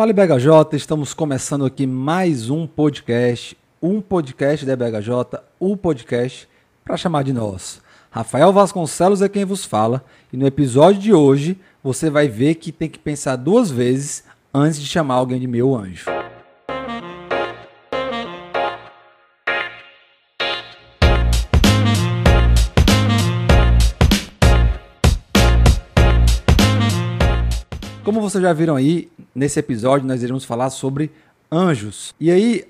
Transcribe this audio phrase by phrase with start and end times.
[0.00, 6.48] Fala BHJ, estamos começando aqui mais um podcast, um podcast da BHJ, o um podcast
[6.82, 7.82] para chamar de nós.
[8.10, 10.02] Rafael Vasconcelos é quem vos fala
[10.32, 14.24] e no episódio de hoje você vai ver que tem que pensar duas vezes
[14.54, 16.06] antes de chamar alguém de meu anjo.
[28.10, 31.12] Como vocês já viram aí, nesse episódio nós iremos falar sobre
[31.48, 32.12] anjos.
[32.18, 32.64] E aí,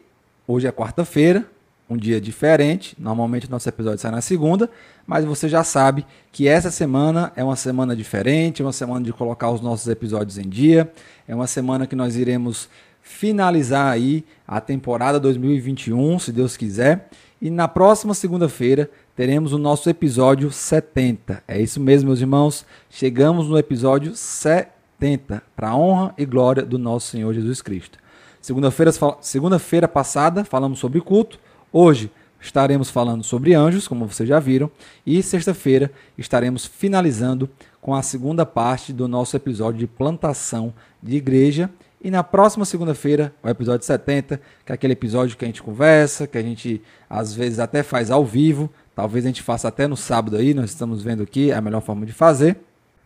[0.47, 1.47] hoje é quarta-feira,
[1.89, 2.95] um dia diferente.
[2.99, 4.69] Normalmente o nosso episódio sai na segunda,
[5.07, 9.15] mas você já sabe que essa semana é uma semana diferente, é uma semana de
[9.15, 10.93] colocar os nossos episódios em dia,
[11.27, 12.69] é uma semana que nós iremos
[13.01, 17.09] finalizar aí a temporada 2021, se Deus quiser.
[17.41, 21.43] E na próxima segunda-feira teremos o nosso episódio 70.
[21.49, 22.67] É isso mesmo, meus irmãos.
[22.91, 27.99] Chegamos no episódio 70 70, para a honra e glória do nosso Senhor Jesus Cristo.
[28.39, 28.93] Segunda-feira
[29.23, 31.39] segunda passada falamos sobre culto,
[31.73, 34.71] hoje estaremos falando sobre anjos, como vocês já viram,
[35.07, 37.49] e sexta-feira estaremos finalizando
[37.81, 41.71] com a segunda parte do nosso episódio de plantação de igreja.
[42.03, 46.27] E na próxima segunda-feira, o episódio 70, que é aquele episódio que a gente conversa,
[46.27, 49.97] que a gente às vezes até faz ao vivo, talvez a gente faça até no
[49.97, 52.59] sábado aí, nós estamos vendo aqui é a melhor forma de fazer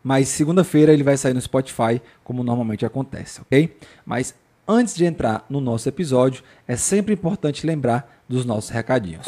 [0.04, 3.74] mas segunda-feira ele vai sair no Spotify, como normalmente acontece, ok?
[4.04, 4.34] Mas
[4.68, 9.24] antes de entrar no nosso episódio, é sempre importante lembrar dos nossos recadinhos.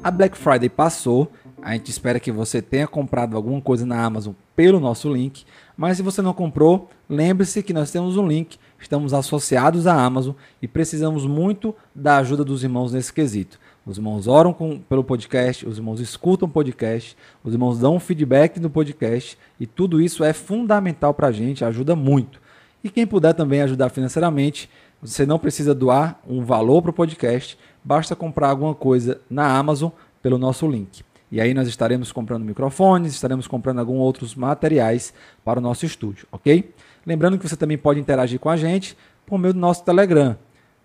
[0.00, 4.34] A Black Friday passou, a gente espera que você tenha comprado alguma coisa na Amazon
[4.54, 5.44] pelo nosso link,
[5.76, 10.36] mas se você não comprou, lembre-se que nós temos um link, estamos associados à Amazon
[10.62, 13.58] e precisamos muito da ajuda dos irmãos nesse quesito.
[13.86, 18.58] Os irmãos oram com, pelo podcast, os irmãos escutam o podcast, os irmãos dão feedback
[18.58, 22.40] no podcast e tudo isso é fundamental para a gente, ajuda muito.
[22.82, 24.68] E quem puder também ajudar financeiramente,
[25.00, 29.90] você não precisa doar um valor para o podcast, basta comprar alguma coisa na Amazon
[30.20, 31.04] pelo nosso link.
[31.30, 35.14] E aí nós estaremos comprando microfones, estaremos comprando alguns outros materiais
[35.44, 36.72] para o nosso estúdio, ok?
[37.06, 40.36] Lembrando que você também pode interagir com a gente por meio do nosso Telegram.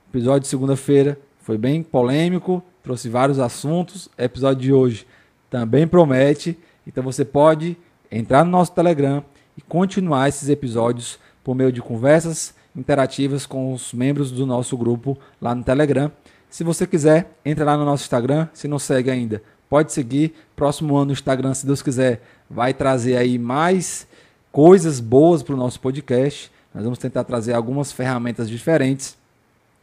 [0.07, 4.07] Episódio de segunda-feira foi bem polêmico, trouxe vários assuntos.
[4.17, 5.07] O episódio de hoje
[5.49, 6.57] também promete.
[6.85, 7.75] Então você pode
[8.11, 9.23] entrar no nosso Telegram
[9.57, 15.17] e continuar esses episódios por meio de conversas interativas com os membros do nosso grupo
[15.41, 16.11] lá no Telegram.
[16.49, 18.47] Se você quiser, entre lá no nosso Instagram.
[18.53, 20.33] Se não segue ainda, pode seguir.
[20.55, 24.07] Próximo ano o Instagram, se Deus quiser, vai trazer aí mais
[24.51, 26.51] coisas boas para o nosso podcast.
[26.73, 29.17] Nós vamos tentar trazer algumas ferramentas diferentes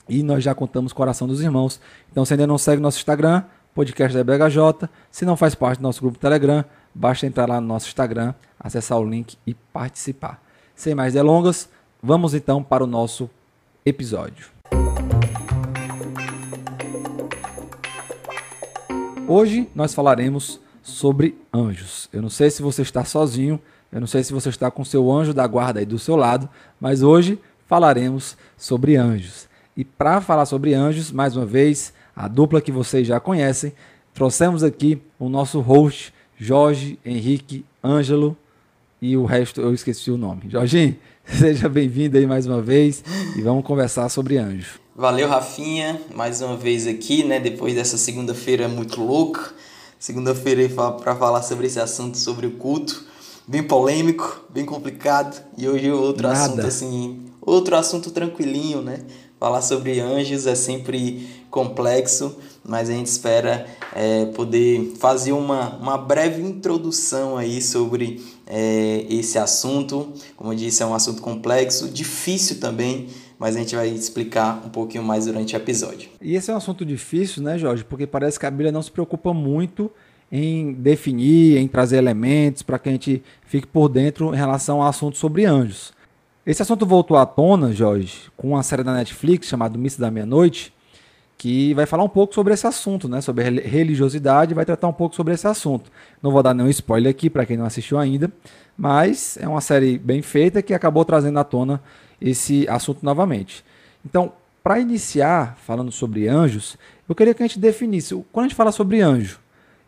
[0.08, 1.80] e nós já contamos coração dos irmãos.
[2.10, 3.42] Então, se ainda não segue nosso Instagram,
[3.74, 6.64] podcast da BHJ, se não faz parte do nosso grupo Telegram,
[6.94, 10.42] basta entrar lá no nosso Instagram, acessar o link e participar.
[10.74, 11.68] Sem mais delongas,
[12.02, 13.28] vamos então para o nosso
[13.84, 14.46] episódio.
[19.26, 22.08] Hoje nós falaremos sobre anjos.
[22.12, 23.60] Eu não sei se você está sozinho,
[23.92, 26.48] eu não sei se você está com seu anjo da guarda aí do seu lado,
[26.80, 29.47] mas hoje falaremos sobre anjos.
[29.78, 33.72] E para falar sobre anjos, mais uma vez, a dupla que vocês já conhecem,
[34.12, 38.36] trouxemos aqui o nosso host, Jorge Henrique Ângelo,
[39.00, 40.42] e o resto eu esqueci o nome.
[40.48, 43.04] Jorginho, seja bem-vindo aí mais uma vez
[43.36, 44.80] e vamos conversar sobre anjos.
[44.96, 47.38] Valeu, Rafinha, mais uma vez aqui, né?
[47.38, 49.52] Depois dessa segunda-feira muito louca,
[49.96, 50.68] segunda-feira
[51.00, 53.06] para falar sobre esse assunto sobre o culto,
[53.46, 56.46] bem polêmico, bem complicado, e hoje outro Nada.
[56.46, 59.04] assunto assim, outro assunto tranquilinho, né?
[59.38, 65.96] Falar sobre anjos é sempre complexo, mas a gente espera é, poder fazer uma, uma
[65.96, 70.12] breve introdução aí sobre é, esse assunto.
[70.36, 73.06] Como eu disse, é um assunto complexo, difícil também,
[73.38, 76.10] mas a gente vai explicar um pouquinho mais durante o episódio.
[76.20, 77.84] E esse é um assunto difícil, né, Jorge?
[77.84, 79.88] Porque parece que a Bíblia não se preocupa muito
[80.30, 84.88] em definir, em trazer elementos para que a gente fique por dentro em relação ao
[84.88, 85.96] assunto sobre anjos.
[86.48, 90.72] Esse assunto voltou à tona, Jorge, com uma série da Netflix chamada Missa da Meia-Noite,
[91.36, 93.20] que vai falar um pouco sobre esse assunto, né?
[93.20, 95.92] Sobre religiosidade, vai tratar um pouco sobre esse assunto.
[96.22, 98.32] Não vou dar nenhum spoiler aqui para quem não assistiu ainda,
[98.78, 101.82] mas é uma série bem feita que acabou trazendo à tona
[102.18, 103.62] esse assunto novamente.
[104.02, 104.32] Então,
[104.64, 108.14] para iniciar falando sobre anjos, eu queria que a gente definisse.
[108.32, 109.38] Quando a gente fala sobre anjo,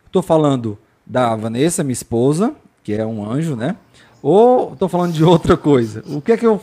[0.05, 2.53] estou falando da Vanessa, minha esposa,
[2.83, 3.75] que é um anjo, né?
[4.23, 6.03] Ou estou falando de outra coisa?
[6.07, 6.61] O que é que eu.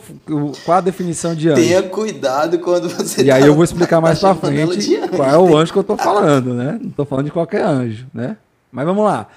[0.63, 1.61] Qual a definição de anjo?
[1.61, 3.21] Tenha cuidado quando você.
[3.21, 5.81] E tá aí eu vou explicar mais para frente qual é o anjo que eu
[5.81, 6.79] estou falando, né?
[6.81, 8.37] Não estou falando de qualquer anjo, né?
[8.71, 9.27] Mas vamos lá.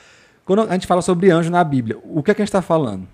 [0.45, 2.63] Quando a gente fala sobre anjo na Bíblia, o que é que a gente está
[2.63, 3.09] falando?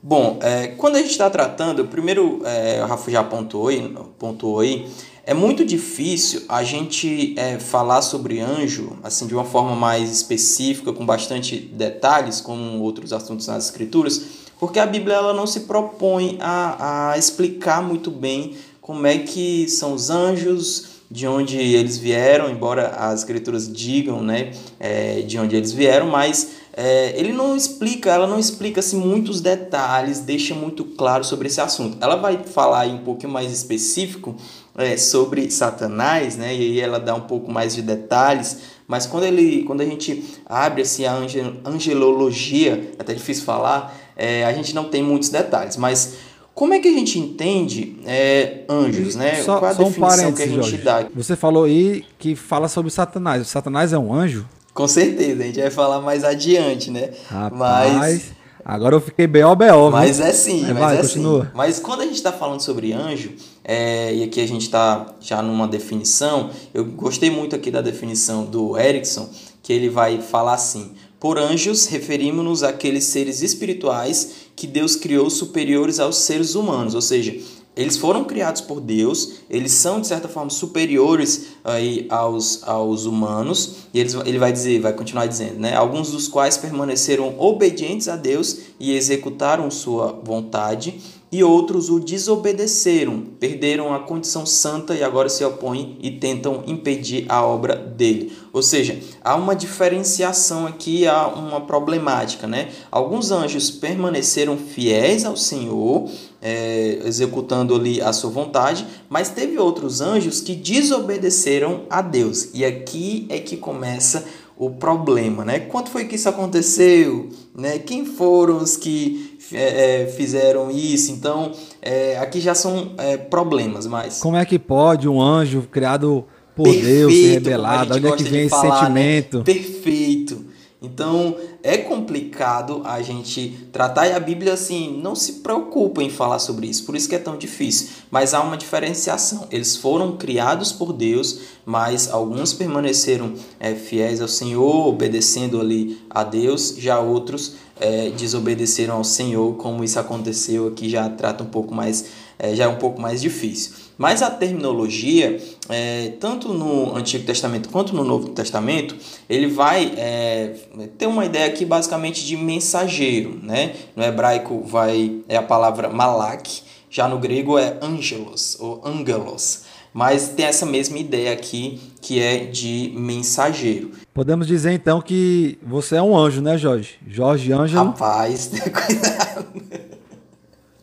[0.00, 4.58] Bom, é, quando a gente está tratando, primeiro, é, o Rafa já pontuou aí, pontuou
[4.58, 4.88] aí,
[5.24, 10.92] é muito difícil a gente é, falar sobre anjo assim de uma forma mais específica,
[10.92, 16.38] com bastante detalhes, como outros assuntos nas escrituras, porque a Bíblia ela não se propõe
[16.40, 22.48] a, a explicar muito bem como é que são os anjos, de onde eles vieram,
[22.48, 28.10] embora as escrituras digam né, é, de onde eles vieram, mas é, ele não explica,
[28.10, 31.98] ela não explica assim, muitos detalhes, deixa muito claro sobre esse assunto.
[32.00, 34.36] Ela vai falar aí um pouquinho mais específico
[34.76, 39.24] é, sobre Satanás, né, e aí ela dá um pouco mais de detalhes, mas quando,
[39.24, 41.18] ele, quando a gente abre assim, a
[41.64, 46.14] angelologia, é até difícil falar, é, a gente não tem muitos detalhes, mas
[46.54, 49.42] como é que a gente entende é, anjos, né?
[49.42, 50.76] Só, Qual a só definição um que a gente Jorge.
[50.78, 51.06] dá?
[51.12, 53.42] Você falou aí que fala sobre Satanás.
[53.42, 54.46] O Satanás é um anjo?
[54.72, 57.10] Com certeza, a gente vai falar mais adiante, né?
[57.28, 58.32] Rapaz, mas,
[58.64, 59.90] agora eu fiquei B.O.B.O.
[59.90, 61.44] Mas é sim, mas, mas vai, é continua.
[61.44, 61.50] sim.
[61.52, 63.32] Mas quando a gente está falando sobre anjo,
[63.64, 68.44] é, e aqui a gente está já numa definição, eu gostei muito aqui da definição
[68.44, 69.28] do Erickson,
[69.64, 70.92] que ele vai falar assim:
[71.22, 77.32] por anjos referimos-nos àqueles seres espirituais que Deus criou superiores aos seres humanos, ou seja,
[77.76, 83.76] eles foram criados por Deus, eles são de certa forma superiores aí aos, aos humanos,
[83.94, 85.76] e eles, ele vai dizer, vai continuar dizendo, né?
[85.76, 91.00] Alguns dos quais permaneceram obedientes a Deus e executaram sua vontade,
[91.32, 97.24] e outros o desobedeceram, perderam a condição santa e agora se opõem e tentam impedir
[97.26, 98.30] a obra dele.
[98.52, 102.68] Ou seja, há uma diferenciação aqui, há uma problemática, né?
[102.90, 106.06] Alguns anjos permaneceram fiéis ao Senhor,
[106.42, 112.50] é, executando ali a sua vontade, mas teve outros anjos que desobedeceram a Deus.
[112.52, 114.22] E aqui é que começa
[114.56, 115.60] o problema, né?
[115.60, 117.30] Quando foi que isso aconteceu?
[117.54, 117.78] Né?
[117.78, 121.12] Quem foram os que é, fizeram isso?
[121.12, 124.20] Então, é, aqui já são é, problemas, mas...
[124.20, 126.24] Como é que pode um anjo criado
[126.54, 127.94] por Perfeito, Deus ser rebelado?
[127.94, 129.22] Onde é que vem esse falar, né?
[129.22, 129.42] sentimento?
[129.42, 130.51] Perfeito.
[130.82, 136.40] Então é complicado a gente tratar e a Bíblia assim não se preocupa em falar
[136.40, 137.88] sobre isso, por isso que é tão difícil.
[138.10, 139.46] Mas há uma diferenciação.
[139.50, 146.24] Eles foram criados por Deus, mas alguns permaneceram é, fiéis ao Senhor, obedecendo ali a
[146.24, 151.74] Deus, já outros é, desobedeceram ao Senhor, como isso aconteceu aqui já trata um pouco
[151.74, 152.06] mais,
[152.38, 153.72] é, já é um pouco mais difícil.
[153.98, 158.96] Mas a terminologia, é, tanto no Antigo Testamento quanto no Novo Testamento,
[159.28, 160.54] ele vai é,
[160.98, 163.38] ter uma ideia aqui basicamente de mensageiro.
[163.42, 163.74] Né?
[163.94, 169.64] No hebraico vai, é a palavra malak, já no grego é angelos ou angelos.
[169.94, 173.90] Mas tem essa mesma ideia aqui que é de mensageiro.
[174.14, 176.98] Podemos dizer então que você é um anjo, né, Jorge?
[177.06, 177.84] Jorge Ângelo.
[177.84, 178.50] Rapaz,
[178.86, 179.46] cuidado.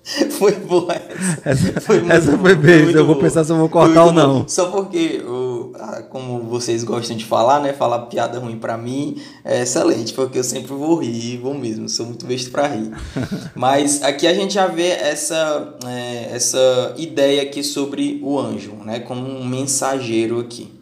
[0.31, 1.49] Foi boa essa.
[1.49, 3.19] Essa foi, foi, essa foi bem, eu vou boa.
[3.19, 4.47] pensar se eu vou cortar Muito ou não.
[4.47, 5.71] Só porque, o,
[6.09, 7.73] como vocês gostam de falar, né?
[7.73, 12.07] Falar piada ruim pra mim é excelente, porque eu sempre vou rir, vou mesmo, sou
[12.07, 12.91] muito besta pra rir.
[13.53, 18.99] Mas aqui a gente já vê essa, é, essa ideia aqui sobre o anjo, né?
[18.99, 20.73] Como um mensageiro aqui.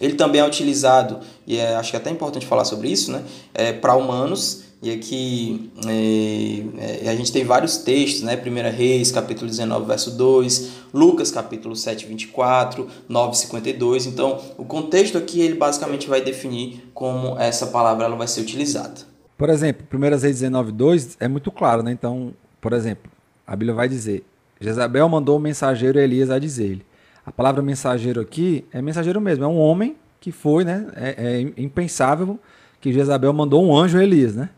[0.00, 3.22] Ele também é utilizado, e é, acho que é até importante falar sobre isso, né?
[3.52, 8.34] É, para humanos e aqui é, é, a gente tem vários textos, né?
[8.34, 14.06] 1 Reis, capítulo 19, verso 2, Lucas, capítulo 7, 24, 9, 52.
[14.06, 19.02] Então, o contexto aqui, ele basicamente vai definir como essa palavra ela vai ser utilizada.
[19.36, 21.92] Por exemplo, 1 Reis 19, 2 é muito claro, né?
[21.92, 23.10] Então, por exemplo,
[23.46, 24.24] a Bíblia vai dizer:
[24.58, 26.82] Jezabel mandou o mensageiro Elias a dizer-lhe.
[27.24, 30.86] A palavra mensageiro aqui é mensageiro mesmo, é um homem que foi, né?
[30.96, 32.38] É, é impensável
[32.80, 34.48] que Jezabel mandou um anjo a Elias, né?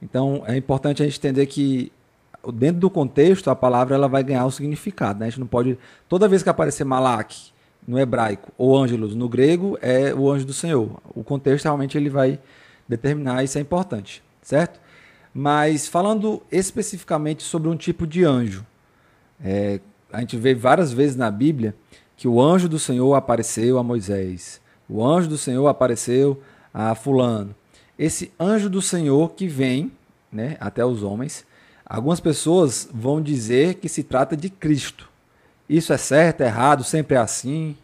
[0.00, 1.92] Então é importante a gente entender que
[2.52, 5.20] dentro do contexto a palavra ela vai ganhar o significado.
[5.20, 5.26] Né?
[5.26, 7.34] A gente não pode toda vez que aparecer Malak
[7.86, 11.00] no hebraico ou ângelos no grego é o anjo do Senhor.
[11.14, 12.38] O contexto realmente ele vai
[12.88, 14.80] determinar isso é importante, certo?
[15.32, 18.64] Mas falando especificamente sobre um tipo de anjo,
[19.42, 19.80] é,
[20.12, 21.74] a gente vê várias vezes na Bíblia
[22.16, 26.40] que o anjo do Senhor apareceu a Moisés, o anjo do Senhor apareceu
[26.72, 27.54] a fulano
[27.98, 29.92] esse anjo do Senhor que vem
[30.30, 31.44] né, até os homens,
[31.84, 35.08] algumas pessoas vão dizer que se trata de Cristo.
[35.68, 37.76] Isso é certo, é errado, sempre é assim?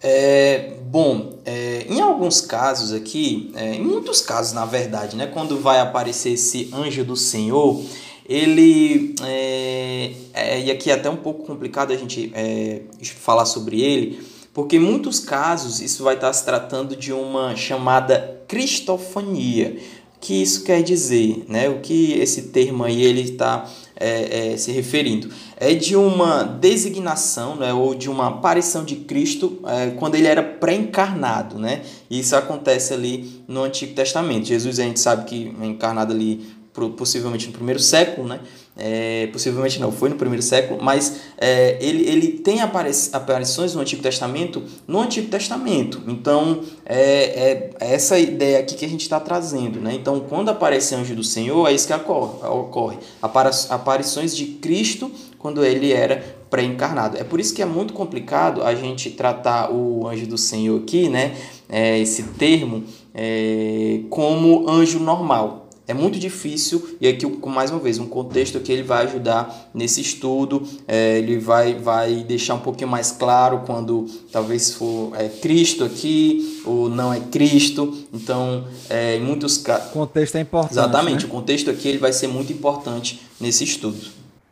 [0.00, 5.60] É, bom, é, em alguns casos aqui, é, em muitos casos na verdade, né, quando
[5.60, 7.82] vai aparecer esse anjo do Senhor,
[8.28, 13.80] ele é, é, e aqui é até um pouco complicado a gente é, falar sobre
[13.80, 14.22] ele,
[14.54, 19.76] porque em muitos casos isso vai estar se tratando de uma chamada cristofania.
[20.20, 21.68] que isso quer dizer, né?
[21.68, 25.28] O que esse termo aí ele está é, é, se referindo?
[25.56, 27.72] É de uma designação, né?
[27.72, 31.82] Ou de uma aparição de Cristo é, quando ele era pré-encarnado, né?
[32.10, 34.46] Isso acontece ali no Antigo Testamento.
[34.46, 36.58] Jesus a gente sabe que é encarnado ali
[36.96, 38.40] possivelmente no primeiro século, né?
[38.80, 43.80] É, possivelmente não, foi no primeiro século, mas é, ele, ele tem apari aparições no
[43.80, 46.00] Antigo Testamento no Antigo Testamento.
[46.06, 49.80] Então, é, é essa ideia aqui que a gente está trazendo.
[49.80, 49.94] Né?
[49.94, 52.46] Então, quando aparece anjo do Senhor, é isso que ocorre.
[52.46, 52.98] ocorre.
[53.20, 57.16] Aparições de Cristo quando ele era pré-encarnado.
[57.16, 61.08] É por isso que é muito complicado a gente tratar o anjo do Senhor aqui,
[61.08, 61.36] né?
[61.68, 65.67] É, esse termo, é, como anjo normal.
[65.88, 70.02] É muito difícil, e aqui, mais uma vez, um contexto que ele vai ajudar nesse
[70.02, 75.84] estudo, é, ele vai, vai deixar um pouquinho mais claro quando talvez for é, Cristo
[75.84, 78.06] aqui ou não é Cristo.
[78.12, 79.88] Então, é, em muitos casos.
[79.88, 80.72] O contexto é importante.
[80.72, 81.26] Exatamente, né?
[81.26, 83.98] o contexto aqui ele vai ser muito importante nesse estudo.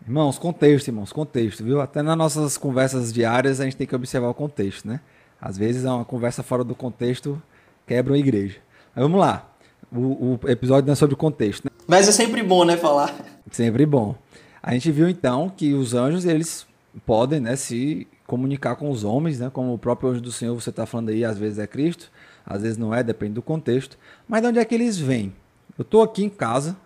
[0.07, 1.83] Irmãos, contexto, irmãos, contexto, viu?
[1.83, 5.00] Até nas nossas conversas diárias a gente tem que observar o contexto, né?
[5.38, 7.40] Às vezes é uma conversa fora do contexto
[7.87, 8.57] quebra uma igreja.
[8.95, 9.49] Mas vamos lá.
[9.93, 11.71] O, o episódio não é sobre o contexto, né?
[11.87, 13.14] Mas é sempre bom, né, falar.
[13.50, 14.14] Sempre bom.
[14.62, 16.66] A gente viu então que os anjos, eles
[17.05, 19.50] podem, né, se comunicar com os homens, né?
[19.50, 22.11] Como o próprio anjo do Senhor, você está falando aí, às vezes é Cristo,
[22.45, 23.97] às vezes não é, depende do contexto.
[24.26, 25.33] Mas de onde é que eles vêm?
[25.78, 26.76] Eu estou aqui em casa,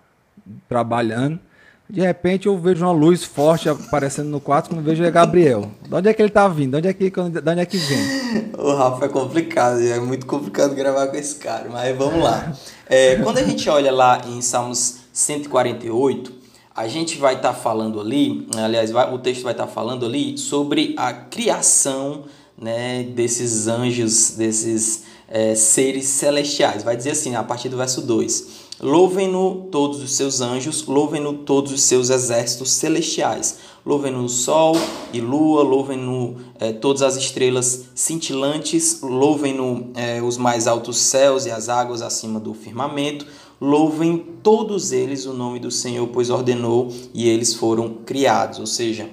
[0.69, 1.41] trabalhando,
[1.91, 5.71] de repente eu vejo uma luz forte aparecendo no quarto, quando vejo é Gabriel.
[5.83, 6.73] De onde é que ele tá vindo?
[6.73, 8.51] De onde é que, de onde é que vem?
[8.57, 12.53] O Rafa é complicado, é muito complicado gravar com esse cara, mas vamos lá.
[12.89, 16.33] É, quando a gente olha lá em Salmos 148,
[16.75, 20.07] a gente vai estar tá falando ali, aliás, vai, o texto vai estar tá falando
[20.07, 22.25] ali sobre a criação
[22.61, 26.83] né, desses anjos, desses é, seres celestiais.
[26.83, 28.60] Vai dizer assim, a partir do verso 2.
[28.83, 33.59] Louvem-no todos os seus anjos, louvem-no todos os seus exércitos celestiais.
[33.85, 34.75] Louvem-no sol
[35.13, 41.51] e lua, louvem-no eh, todas as estrelas cintilantes, louvem-no eh, os mais altos céus e
[41.51, 43.27] as águas acima do firmamento.
[43.61, 48.59] Louvem todos eles o nome do Senhor, pois ordenou e eles foram criados.
[48.61, 49.11] Ou seja,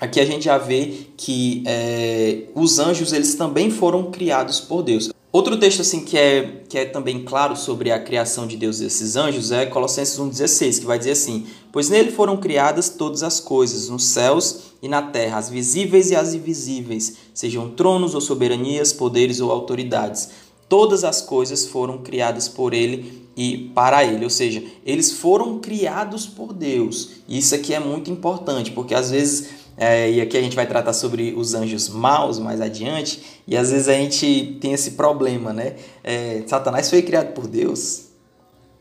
[0.00, 5.10] aqui a gente já vê que eh, os anjos eles também foram criados por Deus.
[5.36, 9.16] Outro texto assim que é, que é também claro sobre a criação de Deus desses
[9.16, 13.90] anjos é Colossenses 1,16, que vai dizer assim: Pois nele foram criadas todas as coisas,
[13.90, 19.38] nos céus e na terra, as visíveis e as invisíveis, sejam tronos ou soberanias, poderes
[19.38, 20.30] ou autoridades.
[20.70, 26.24] Todas as coisas foram criadas por ele e para ele, ou seja, eles foram criados
[26.24, 27.10] por Deus.
[27.28, 30.66] E isso aqui é muito importante, porque às vezes é, e aqui a gente vai
[30.66, 35.52] tratar sobre os anjos maus mais adiante, e às vezes a gente tem esse problema,
[35.52, 35.76] né?
[36.02, 38.06] É, Satanás foi criado por Deus.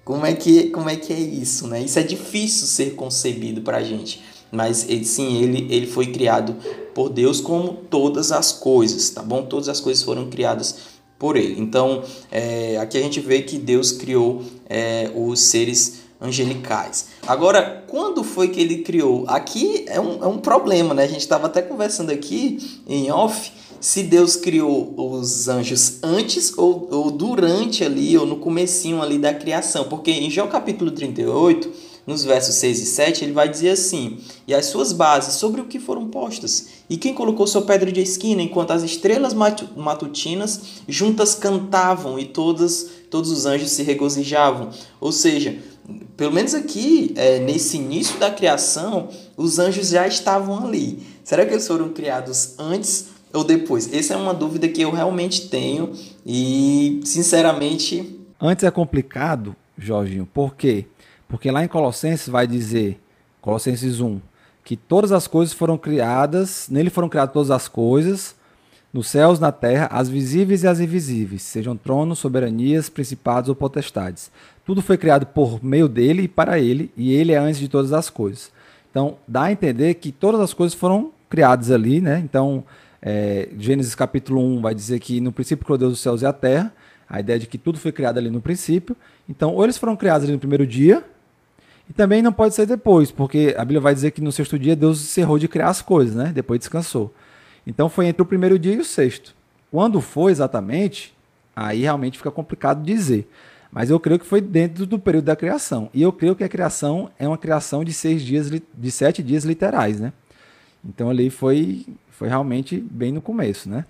[0.06, 1.82] Como é que, como é, que é isso, né?
[1.82, 4.24] Isso é difícil ser concebido para a gente.
[4.52, 6.56] Mas ele, sim, ele, ele foi criado
[6.94, 9.44] por Deus como todas as coisas, tá bom?
[9.44, 10.78] Todas as coisas foram criadas
[11.18, 11.60] por ele.
[11.60, 17.08] Então, é, aqui a gente vê que Deus criou é, os seres angelicais.
[17.26, 19.24] Agora, quando foi que ele criou?
[19.28, 21.04] Aqui é um, é um problema, né?
[21.04, 26.88] A gente estava até conversando aqui em off se Deus criou os anjos antes ou,
[26.92, 29.86] ou durante ali, ou no comecinho ali da criação.
[29.86, 31.72] Porque em Jó capítulo 38,
[32.08, 34.18] nos versos 6 e 7, ele vai dizer assim:
[34.48, 36.68] E as suas bases, sobre o que foram postas?
[36.90, 42.90] E quem colocou sua pedra de esquina, enquanto as estrelas matutinas juntas cantavam e todas,
[43.10, 44.70] todos os anjos se regozijavam?
[45.00, 45.60] Ou seja,
[46.18, 51.04] pelo menos aqui, é, nesse início da criação, os anjos já estavam ali.
[51.24, 53.92] Será que eles foram criados antes ou depois?
[53.94, 55.94] Essa é uma dúvida que eu realmente tenho
[56.26, 58.20] e, sinceramente.
[58.40, 60.86] Antes é complicado, Jorginho, por quê?
[61.28, 63.00] Porque lá em Colossenses vai dizer,
[63.42, 64.20] Colossenses 1,
[64.64, 68.35] que todas as coisas foram criadas, nele foram criadas todas as coisas,
[68.96, 74.32] nos céus, na terra, as visíveis e as invisíveis, sejam tronos, soberanias, principados ou potestades.
[74.66, 77.92] Tudo foi criado por meio dele e para ele, e ele é antes de todas
[77.92, 78.54] as coisas.
[78.90, 82.22] Então, dá a entender que todas as coisas foram criadas ali, né?
[82.24, 82.64] Então,
[83.02, 86.32] é, Gênesis capítulo 1 vai dizer que no princípio criou Deus os céus e a
[86.32, 86.74] terra,
[87.10, 88.96] a ideia de que tudo foi criado ali no princípio.
[89.28, 91.04] Então, ou eles foram criados ali no primeiro dia,
[91.90, 94.74] e também não pode ser depois, porque a Bíblia vai dizer que no sexto dia
[94.74, 96.32] Deus encerrou de criar as coisas, né?
[96.34, 97.14] Depois descansou.
[97.66, 99.36] Então, foi entre o primeiro dia e o sexto.
[99.72, 101.14] Quando foi exatamente,
[101.56, 103.30] aí realmente fica complicado dizer.
[103.72, 105.90] Mas eu creio que foi dentro do período da criação.
[105.94, 109.44] E eu creio que a criação é uma criação de seis dias, de sete dias
[109.44, 110.14] literais, né?
[110.88, 113.86] Então ali foi, foi realmente bem no começo, né?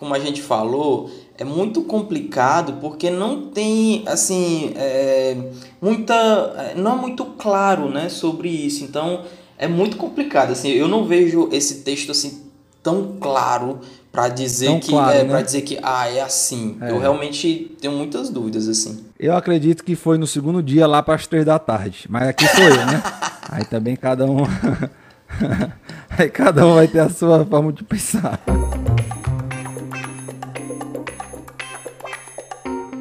[0.00, 5.36] como a gente falou, é muito complicado porque não tem assim é,
[5.78, 9.24] muita é, não é muito claro né sobre isso então
[9.58, 12.49] é muito complicado assim eu não vejo esse texto assim
[12.82, 15.28] tão claro para dizer tão que claro, é né?
[15.28, 16.90] para dizer que ah é assim é.
[16.90, 21.14] eu realmente tenho muitas dúvidas assim eu acredito que foi no segundo dia lá para
[21.14, 23.02] as três da tarde mas aqui sou eu né
[23.50, 24.38] aí também cada um
[26.18, 28.40] aí cada um vai ter a sua forma de pensar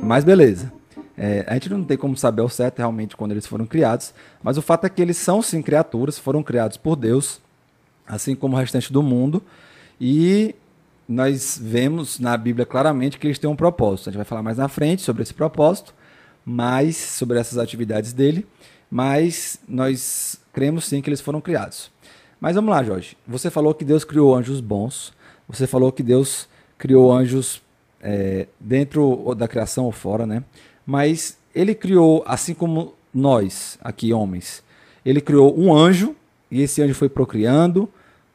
[0.09, 0.73] Mas beleza.
[1.15, 4.57] É, a gente não tem como saber ao certo realmente quando eles foram criados, mas
[4.57, 7.39] o fato é que eles são sim criaturas, foram criados por Deus,
[8.07, 9.43] assim como o restante do mundo,
[9.99, 10.55] e
[11.07, 14.09] nós vemos na Bíblia claramente que eles têm um propósito.
[14.09, 15.93] A gente vai falar mais na frente sobre esse propósito,
[16.45, 18.45] mais sobre essas atividades dele,
[18.89, 21.91] mas nós cremos sim que eles foram criados.
[22.39, 23.17] Mas vamos lá, Jorge.
[23.27, 25.11] Você falou que Deus criou anjos bons,
[25.47, 27.61] você falou que Deus criou anjos
[28.01, 30.43] é, dentro da criação ou fora, né?
[30.85, 34.63] Mas ele criou, assim como nós, aqui homens,
[35.03, 36.15] ele criou um anjo
[36.49, 37.89] e esse anjo foi procriando.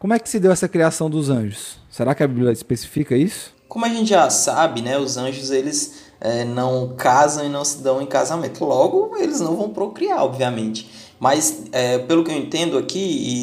[0.04, 1.78] Como é que se deu essa criação dos anjos?
[1.88, 3.54] Será que a Bíblia especifica isso?
[3.66, 7.78] Como a gente já sabe, né, os anjos eles é, não casam e não se
[7.78, 8.66] dão em casamento.
[8.66, 10.90] Logo, eles não vão procriar, obviamente.
[11.18, 12.99] Mas, é, pelo que eu entendo aqui,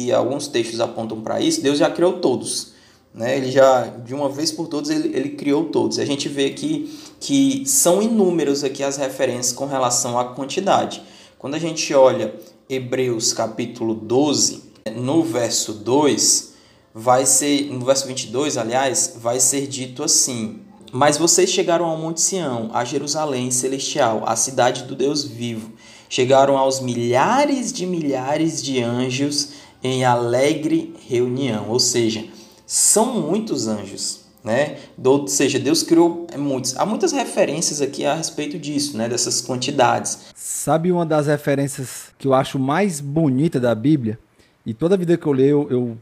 [0.06, 2.74] e alguns textos apontam para isso, Deus já criou todos.
[3.12, 3.38] Né?
[3.38, 5.98] Ele já, de uma vez por todas, ele, ele criou todos.
[5.98, 11.02] A gente vê aqui que são inúmeros aqui as referências com relação à quantidade.
[11.40, 12.32] Quando a gente olha
[12.70, 14.62] Hebreus capítulo 12,
[14.94, 16.51] no verso 2,
[16.94, 20.60] vai ser, no verso 22, aliás, vai ser dito assim:
[20.92, 25.72] Mas vocês chegaram ao Monte Sião, a Jerusalém celestial, a cidade do Deus vivo.
[26.08, 29.50] Chegaram aos milhares de milhares de anjos
[29.82, 31.70] em alegre reunião.
[31.70, 32.26] Ou seja,
[32.66, 34.76] são muitos anjos, né?
[35.02, 36.76] Ou seja, Deus criou muitos.
[36.76, 39.08] Há muitas referências aqui a respeito disso, né?
[39.08, 40.18] Dessas quantidades.
[40.34, 44.18] Sabe uma das referências que eu acho mais bonita da Bíblia?
[44.66, 45.96] E toda vida que eu leio, eu,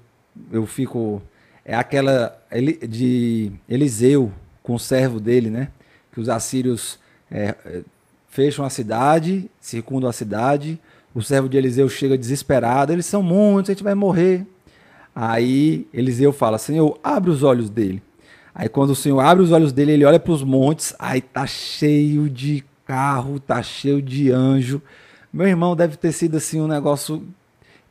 [0.50, 1.22] eu fico.
[1.64, 2.36] É aquela
[2.88, 5.68] de Eliseu com o servo dele, né?
[6.12, 6.98] Que os assírios
[7.30, 7.82] é, é,
[8.28, 10.80] fecham a cidade, circundam a cidade.
[11.14, 12.92] O servo de Eliseu chega desesperado.
[12.92, 14.46] Eles são muitos, a gente vai morrer.
[15.14, 18.02] Aí Eliseu fala: Senhor, abre os olhos dele.
[18.54, 21.46] Aí quando o Senhor abre os olhos dele, ele olha para os montes, aí tá
[21.46, 24.82] cheio de carro, tá cheio de anjo.
[25.32, 27.24] Meu irmão deve ter sido assim um negócio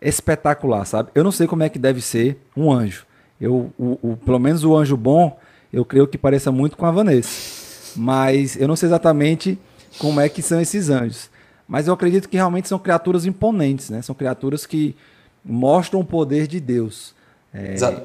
[0.01, 1.09] espetacular, sabe?
[1.13, 3.05] Eu não sei como é que deve ser um anjo.
[3.39, 5.37] Eu, o, o, pelo menos o anjo bom,
[5.71, 7.93] eu creio que pareça muito com a Vanessa.
[7.95, 9.57] Mas eu não sei exatamente
[9.97, 11.29] como é que são esses anjos.
[11.67, 14.01] Mas eu acredito que realmente são criaturas imponentes, né?
[14.01, 14.95] São criaturas que
[15.43, 17.13] mostram o poder de Deus.
[17.53, 18.01] É, Exato.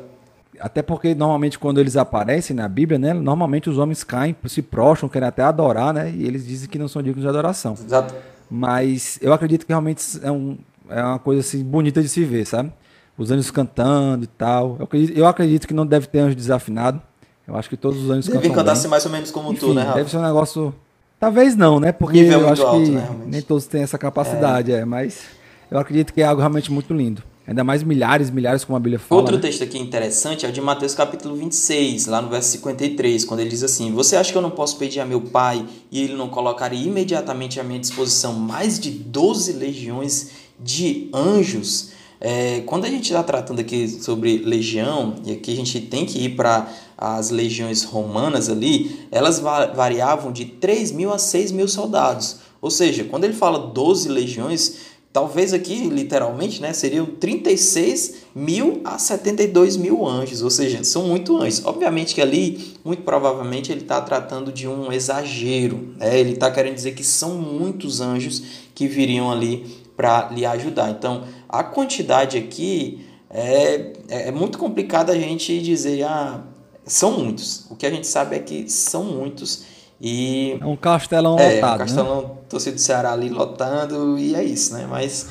[0.60, 5.08] Até porque normalmente quando eles aparecem na Bíblia, né, normalmente os homens caem, se prostram,
[5.08, 7.72] querem até adorar, né, e eles dizem que não são dignos de adoração.
[7.72, 8.14] Exato.
[8.48, 10.56] Mas eu acredito que realmente é, um,
[10.88, 12.72] é uma coisa assim bonita de se ver, sabe?
[13.16, 14.76] Os anjos cantando e tal.
[14.78, 17.00] Eu acredito, eu acredito que não deve ter anjo desafinado.
[17.46, 19.74] Eu acho que todos os anjos cantam cantar assim mais ou menos como Enfim, tu,
[19.74, 19.98] né, Rafa?
[19.98, 20.74] Deve ser um negócio...
[21.20, 21.92] Talvez não, né?
[21.92, 24.80] Porque Nível eu acho alto, que né, nem todos têm essa capacidade, é.
[24.80, 24.84] é.
[24.84, 25.24] Mas
[25.70, 27.22] eu acredito que é algo realmente muito lindo.
[27.46, 29.20] Ainda mais milhares, milhares, como a Bíblia fala.
[29.20, 29.42] Outro né?
[29.42, 33.50] texto aqui interessante é o de Mateus capítulo 26, lá no verso 53, quando ele
[33.50, 36.28] diz assim: Você acha que eu não posso pedir a meu pai e ele não
[36.28, 41.90] colocaria imediatamente à minha disposição mais de 12 legiões de anjos?
[42.20, 46.24] É, quando a gente está tratando aqui sobre legião, e aqui a gente tem que
[46.24, 52.38] ir para as legiões romanas ali, elas variavam de 3 mil a 6 mil soldados.
[52.62, 58.98] Ou seja, quando ele fala 12 legiões, Talvez aqui, literalmente, né, seriam 36 mil a
[58.98, 61.64] 72 mil anjos, ou seja, são muito anjos.
[61.64, 65.94] Obviamente que ali, muito provavelmente, ele está tratando de um exagero.
[65.98, 66.18] Né?
[66.18, 68.42] Ele está querendo dizer que são muitos anjos
[68.74, 70.90] que viriam ali para lhe ajudar.
[70.90, 76.40] Então, a quantidade aqui é, é muito complicado a gente dizer, ah,
[76.84, 77.66] são muitos.
[77.70, 81.72] O que a gente sabe é que são muitos e, é um castelão é, lotado.
[81.72, 82.30] É, um castelão né?
[82.48, 84.86] torcido do Ceará ali lotando e é isso, né?
[84.88, 85.28] Mas.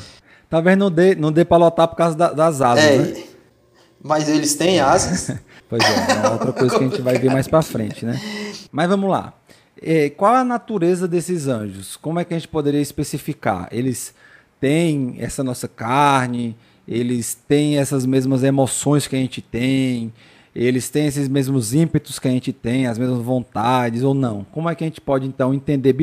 [0.50, 3.24] Talvez não dê, não dê pra lotar por causa da, das asas, é, né?
[4.02, 5.38] Mas eles têm asas.
[5.70, 8.20] pois é, é outra coisa que a gente vai ver mais pra frente, né?
[8.72, 9.34] Mas vamos lá.
[9.82, 11.98] É, qual a natureza desses anjos?
[11.98, 13.68] Como é que a gente poderia especificar?
[13.72, 14.14] Eles
[14.64, 16.56] têm essa nossa carne,
[16.88, 20.14] eles têm essas mesmas emoções que a gente tem,
[20.56, 24.46] eles têm esses mesmos ímpetos que a gente tem, as mesmas vontades ou não?
[24.54, 25.98] Como é que a gente pode então entender?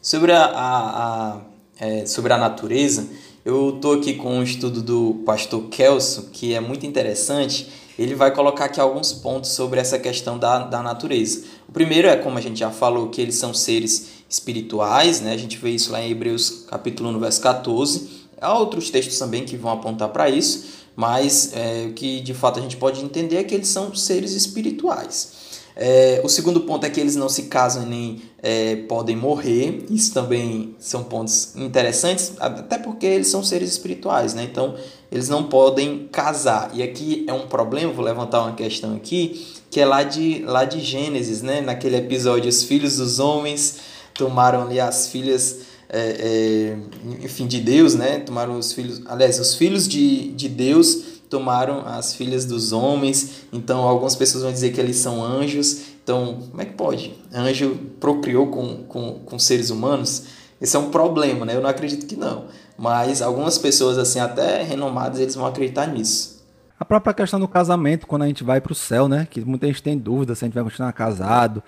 [0.00, 1.40] Sobre a, a, a
[1.80, 3.08] é, sobre a natureza,
[3.44, 7.68] Eu estou aqui com um estudo do pastor Kelso, que é muito interessante.
[7.98, 11.44] Ele vai colocar aqui alguns pontos sobre essa questão da, da natureza.
[11.68, 15.32] O primeiro é, como a gente já falou, que eles são seres espirituais, né?
[15.32, 18.24] A gente vê isso lá em Hebreus capítulo 1, verso 14.
[18.40, 22.58] Há outros textos também que vão apontar para isso, mas é, o que de fato
[22.58, 25.44] a gente pode entender é que eles são seres espirituais.
[25.76, 29.84] É, o segundo ponto é que eles não se casam nem é, podem morrer.
[29.90, 34.44] Isso também são pontos interessantes, até porque eles são seres espirituais, né?
[34.44, 34.76] Então
[35.10, 36.70] eles não podem casar.
[36.74, 40.64] E aqui é um problema, vou levantar uma questão aqui, que é lá de, lá
[40.64, 41.60] de Gênesis, né?
[41.60, 43.78] Naquele episódio, os filhos dos homens
[44.14, 45.74] tomaram ali as filhas.
[45.88, 48.18] É, é, enfim, de Deus, né?
[48.20, 53.46] Tomaram os filhos, aliás, os filhos de, de Deus tomaram as filhas dos homens.
[53.52, 55.94] Então, algumas pessoas vão dizer que eles são anjos.
[56.02, 57.14] Então, como é que pode?
[57.32, 60.24] Anjo procriou com, com, com seres humanos?
[60.60, 61.56] Esse é um problema, né?
[61.56, 62.46] Eu não acredito que não.
[62.76, 66.42] Mas algumas pessoas, assim, até renomadas, eles vão acreditar nisso.
[66.78, 69.26] A própria questão do casamento, quando a gente vai para o céu, né?
[69.30, 71.62] Que muita gente tem dúvida se a gente vai continuar casado,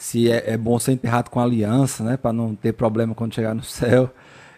[0.00, 2.16] se é, é bom ser enterrado com aliança, né?
[2.16, 4.10] Para não ter problema quando chegar no céu.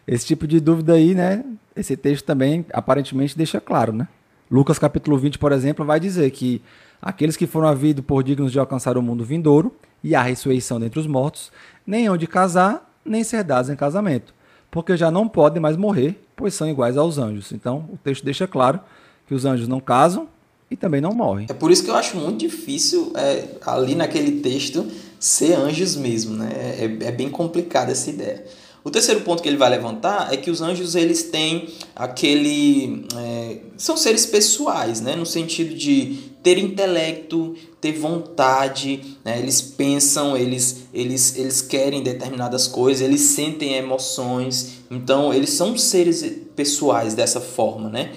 [0.07, 1.45] Esse tipo de dúvida aí, né?
[1.75, 4.07] Esse texto também aparentemente deixa claro, né?
[4.49, 6.63] Lucas capítulo 20, por exemplo, vai dizer que
[7.01, 9.75] aqueles que foram havidos por dignos de alcançar o mundo vindouro
[10.05, 11.51] e a ressurreição dentre os mortos,
[11.85, 14.33] nem hão de casar, nem ser dados em casamento,
[14.71, 17.51] porque já não podem mais morrer, pois são iguais aos anjos.
[17.51, 18.79] Então, o texto deixa claro
[19.27, 20.29] que os anjos não casam
[20.73, 21.47] e também não morrem.
[21.49, 24.87] É por isso que eu acho muito difícil é, ali naquele texto
[25.21, 26.51] ser anjos mesmo, né?
[26.79, 28.45] É, é bem complicada essa ideia.
[28.85, 33.59] O terceiro ponto que ele vai levantar é que os anjos eles têm aquele é,
[33.77, 40.89] são seres pessoais, né, no sentido de ter intelecto, ter vontade, né, eles pensam, eles,
[40.93, 46.25] eles, eles querem determinadas coisas, eles sentem emoções, então eles são seres
[46.57, 48.13] pessoais dessa forma, né?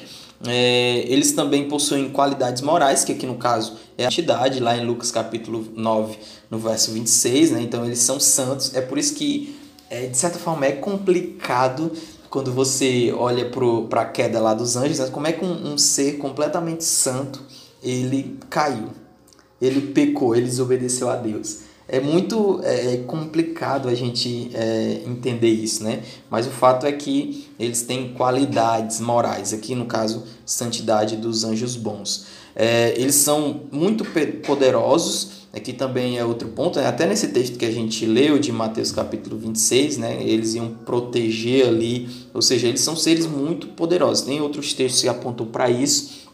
[0.48, 4.86] É, eles também possuem qualidades morais, que aqui no caso é a entidade, lá em
[4.86, 6.18] Lucas capítulo 9,
[6.52, 7.62] no verso 26, né?
[7.62, 9.56] Então eles são santos, é por isso que
[9.90, 11.92] é, de certa forma, é complicado
[12.30, 15.08] quando você olha para a queda lá dos anjos, né?
[15.10, 17.42] como é que um, um, ser completamente santo
[17.82, 18.90] ele caiu,
[19.62, 21.60] ele pecou, ele desobedeceu a Deus.
[21.88, 26.02] É muito é, complicado a gente é, entender isso, né?
[26.30, 31.76] Mas o fato é que eles têm qualidades morais, aqui no caso, santidade dos anjos
[31.76, 32.26] bons.
[32.56, 34.06] É, eles são muito
[34.46, 36.86] poderosos, Aqui também é outro ponto, né?
[36.86, 40.22] até nesse texto que a gente leu de Mateus capítulo 26, né?
[40.22, 44.26] eles iam proteger ali, ou seja, eles são seres muito poderosos.
[44.26, 46.26] Tem outros textos que apontam para isso.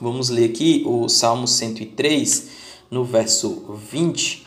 [0.00, 2.46] Vamos ler aqui o Salmo 103,
[2.88, 4.46] no verso 20,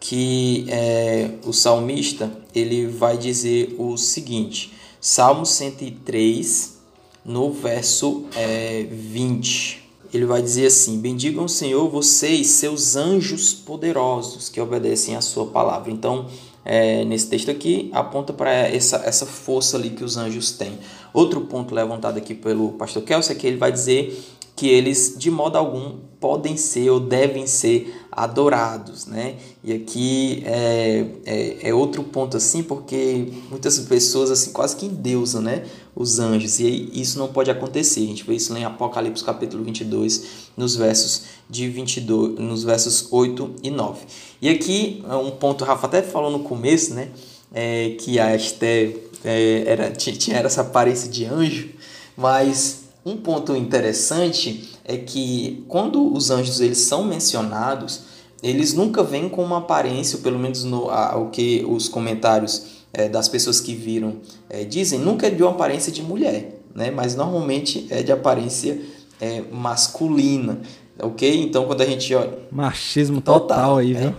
[0.00, 6.78] que é, o salmista ele vai dizer o seguinte, Salmo 103,
[7.24, 14.48] no verso é, 20 ele vai dizer assim: Bendigam o Senhor, vocês, seus anjos poderosos
[14.48, 15.90] que obedecem à sua palavra.
[15.90, 16.26] Então,
[16.64, 20.78] é, nesse texto aqui, aponta para essa, essa força ali que os anjos têm.
[21.12, 24.18] Outro ponto levantado aqui pelo pastor Kelso é que ele vai dizer
[24.58, 29.36] que eles, de modo algum, podem ser ou devem ser adorados, né?
[29.62, 35.40] E aqui é, é, é, outro ponto assim, porque muitas pessoas assim quase que endeusam,
[35.40, 35.64] né?
[35.94, 38.00] Os anjos, e isso não pode acontecer.
[38.00, 40.24] A gente vê isso lá em Apocalipse capítulo 22,
[40.56, 44.00] nos versos de 22, nos versos 8 e 9.
[44.42, 47.10] E aqui um ponto, Rafa até falou no começo, né?
[47.54, 51.68] É, que a Esther é, era, tinha essa aparência de anjo,
[52.16, 58.02] mas um ponto interessante é que quando os anjos eles são mencionados,
[58.42, 63.08] eles nunca vêm com uma aparência, pelo menos no a, o que os comentários é,
[63.08, 64.16] das pessoas que viram
[64.48, 66.90] é, dizem, nunca é de uma aparência de mulher, né?
[66.90, 68.80] mas normalmente é de aparência
[69.20, 70.60] é, masculina,
[71.00, 71.42] ok?
[71.42, 72.38] Então quando a gente olha...
[72.50, 74.08] Machismo total, total aí, viu?
[74.08, 74.14] É,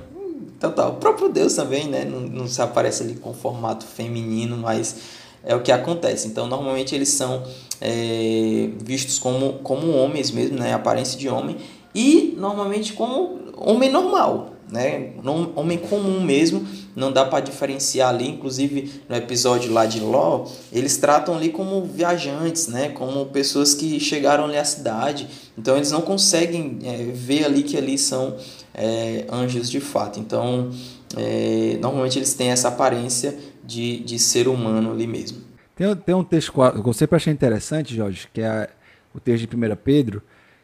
[0.60, 0.91] total.
[0.91, 2.04] O próprio Deus também, né?
[2.04, 4.97] Não, não se aparece ali com formato feminino, mas
[5.43, 6.28] é o que acontece.
[6.28, 7.43] Então normalmente eles são
[7.82, 10.73] é, vistos como, como homens mesmo, né?
[10.73, 11.58] Aparência de homem.
[11.93, 15.13] E normalmente como homem normal, né?
[15.56, 16.65] Homem comum mesmo.
[16.95, 18.30] Não dá para diferenciar ali.
[18.30, 22.89] Inclusive no episódio lá de Ló, eles tratam ali como viajantes, né?
[22.89, 25.28] Como pessoas que chegaram ali à cidade.
[25.58, 28.36] Então eles não conseguem é, ver ali que ali são
[28.73, 30.19] é, anjos de fato.
[30.19, 30.69] Então
[31.17, 33.36] é, normalmente eles têm essa aparência
[33.69, 35.41] de, de ser humano ali mesmo.
[35.75, 38.69] Tem, tem um texto que eu sempre achei interessante, Jorge, que é
[39.13, 40.21] o texto de 1 Pedro,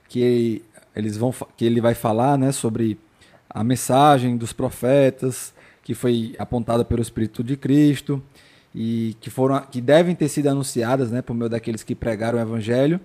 [0.10, 0.63] que,
[0.96, 2.98] eles vão, que ele vai falar né, sobre
[3.50, 8.22] a mensagem dos profetas, que foi apontada pelo Espírito de Cristo,
[8.74, 12.41] e que foram que devem ter sido anunciadas, né, por meio daqueles que pregaram o
[12.41, 13.00] evangelho,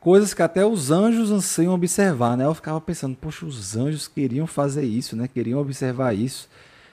[0.00, 2.44] coisas que até os anjos anseiam observar, né?
[2.44, 5.28] Eu ficava pensando, poxa, os anjos queriam fazer isso, né?
[5.28, 6.48] Queriam observar isso,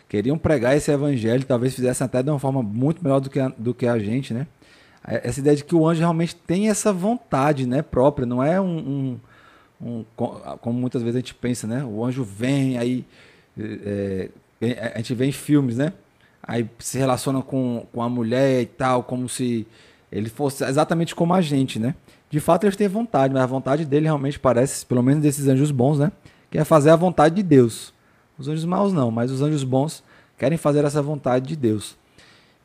[0.09, 3.49] queriam pregar esse evangelho, talvez fizessem até de uma forma muito melhor do que a,
[3.57, 4.47] do que a gente, né?
[5.05, 9.19] Essa ideia de que o anjo realmente tem essa vontade, né, própria, não é um,
[9.81, 10.05] um, um
[10.59, 11.85] como muitas vezes a gente pensa, né?
[11.85, 13.05] O anjo vem aí
[13.57, 14.29] é,
[14.93, 15.93] a gente vê em filmes, né?
[16.43, 19.67] Aí se relaciona com, com a mulher e tal, como se
[20.11, 21.95] ele fosse exatamente como a gente, né?
[22.29, 25.71] De fato, eles têm vontade, mas a vontade dele realmente parece, pelo menos desses anjos
[25.71, 26.11] bons, né?
[26.49, 27.93] Que é fazer a vontade de Deus.
[28.39, 30.01] Os anjos maus não, mas os anjos bons
[30.37, 31.97] querem fazer essa vontade de Deus.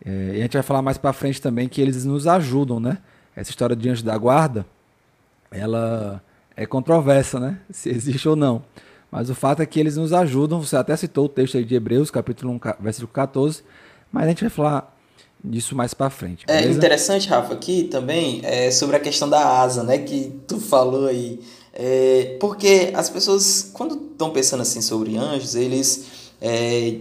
[0.05, 2.99] É, e a gente vai falar mais para frente também que eles nos ajudam, né?
[3.35, 4.65] Essa história de anjo da guarda,
[5.51, 6.23] ela
[6.57, 7.59] é controversa, né?
[7.71, 8.63] Se existe ou não.
[9.11, 10.61] Mas o fato é que eles nos ajudam.
[10.61, 13.63] Você até citou o texto aí de Hebreus, capítulo 1, versículo 14.
[14.11, 14.97] Mas a gente vai falar
[15.43, 16.45] disso mais para frente.
[16.49, 16.73] É beleza?
[16.73, 19.99] É interessante, Rafa, aqui também é sobre a questão da asa, né?
[19.99, 21.41] Que tu falou aí.
[21.77, 26.05] É, porque as pessoas, quando estão pensando assim sobre anjos, eles.
[26.41, 26.99] É,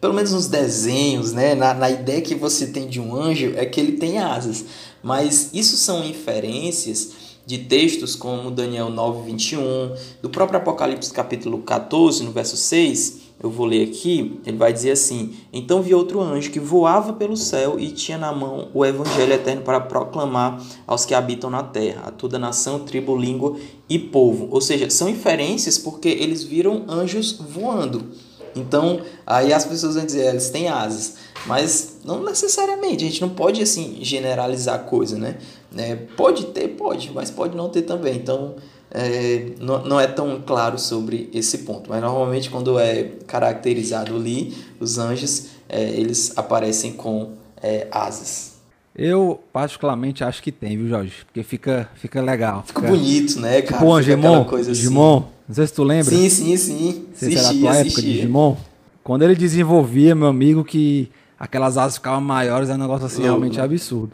[0.00, 1.54] pelo menos nos desenhos, né?
[1.54, 4.64] Na, na ideia que você tem de um anjo, é que ele tem asas.
[5.02, 7.12] Mas isso são inferências
[7.46, 13.50] de textos como Daniel 9, 21, do próprio Apocalipse capítulo 14, no verso 6, eu
[13.50, 17.78] vou ler aqui, ele vai dizer assim: Então vi outro anjo que voava pelo céu
[17.78, 22.10] e tinha na mão o evangelho eterno para proclamar aos que habitam na terra, a
[22.10, 23.56] toda nação, tribo, língua
[23.88, 24.48] e povo.
[24.50, 28.06] Ou seja, são inferências porque eles viram anjos voando.
[28.54, 31.16] Então, aí as pessoas vão dizer, eles têm asas.
[31.46, 35.36] Mas não necessariamente, a gente não pode assim generalizar a coisa, né?
[35.76, 38.16] É, pode ter, pode, mas pode não ter também.
[38.16, 38.56] Então
[38.90, 41.90] é, não, não é tão claro sobre esse ponto.
[41.90, 48.56] Mas normalmente quando é caracterizado ali, os anjos, é, eles aparecem com é, asas.
[48.94, 51.12] Eu particularmente acho que tem, viu, Jorge?
[51.26, 52.64] Porque fica, fica legal.
[52.66, 53.82] Fica, fica bonito, né, cara?
[53.82, 54.80] Tipo, Digimon, coisa assim.
[54.80, 56.16] Digimon, não sei se tu lembra.
[56.16, 57.06] Sim, sim, sim.
[57.12, 58.56] Você era a tua época de Digimon?
[59.04, 63.60] Quando ele desenvolvia, meu amigo, que aquelas asas ficavam maiores, é um negócio assim realmente
[63.60, 64.12] absurdo.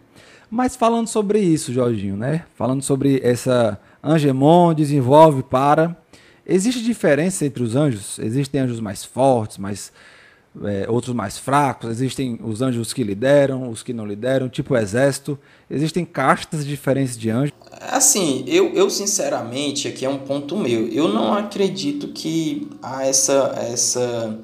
[0.55, 2.45] Mas falando sobre isso, Jorginho, né?
[2.55, 5.97] Falando sobre essa Angemon desenvolve para.
[6.47, 8.19] Existe diferença entre os anjos?
[8.19, 9.91] Existem anjos mais fortes, mais
[10.63, 15.39] é, outros mais fracos, existem os anjos que lideram, os que não lideram, tipo exército,
[15.71, 17.55] existem castas diferentes de anjos?
[17.81, 23.55] Assim, eu, eu sinceramente, aqui é um ponto meu, eu não acredito que há essa,
[23.57, 24.39] essa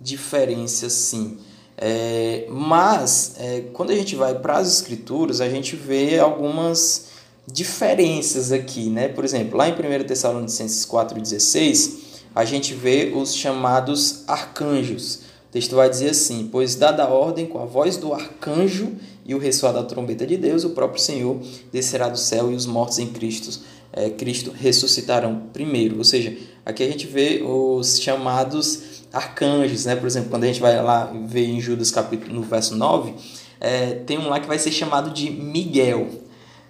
[0.00, 1.36] diferença assim.
[1.82, 7.06] É, mas, é, quando a gente vai para as escrituras, a gente vê algumas
[7.50, 9.08] diferenças aqui, né?
[9.08, 11.92] Por exemplo, lá em 1 Tessalonicenses 4,16,
[12.34, 15.20] a gente vê os chamados arcanjos.
[15.48, 18.92] O texto vai dizer assim: Pois dada a ordem com a voz do arcanjo
[19.24, 21.40] e o ressoar da trombeta de Deus, o próprio Senhor
[21.72, 23.58] descerá do céu e os mortos em Cristo,
[23.92, 25.96] é, Cristo ressuscitarão primeiro.
[25.96, 29.96] Ou seja, aqui a gente vê os chamados arcanjos, né?
[29.96, 33.14] Por exemplo, quando a gente vai lá ver em Judas capítulo no verso 9,
[33.60, 36.08] é, tem um lá que vai ser chamado de Miguel.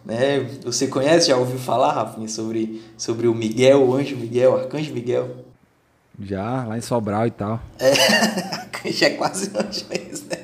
[0.05, 0.41] Né?
[0.65, 4.93] Você conhece, já ouviu falar, Rafinha, sobre, sobre o Miguel, o anjo Miguel, o arcanjo
[4.93, 5.29] Miguel?
[6.19, 7.61] Já, lá em Sobral e tal.
[7.79, 7.93] É,
[8.57, 10.39] arcanjo é quase anjo mesmo, né?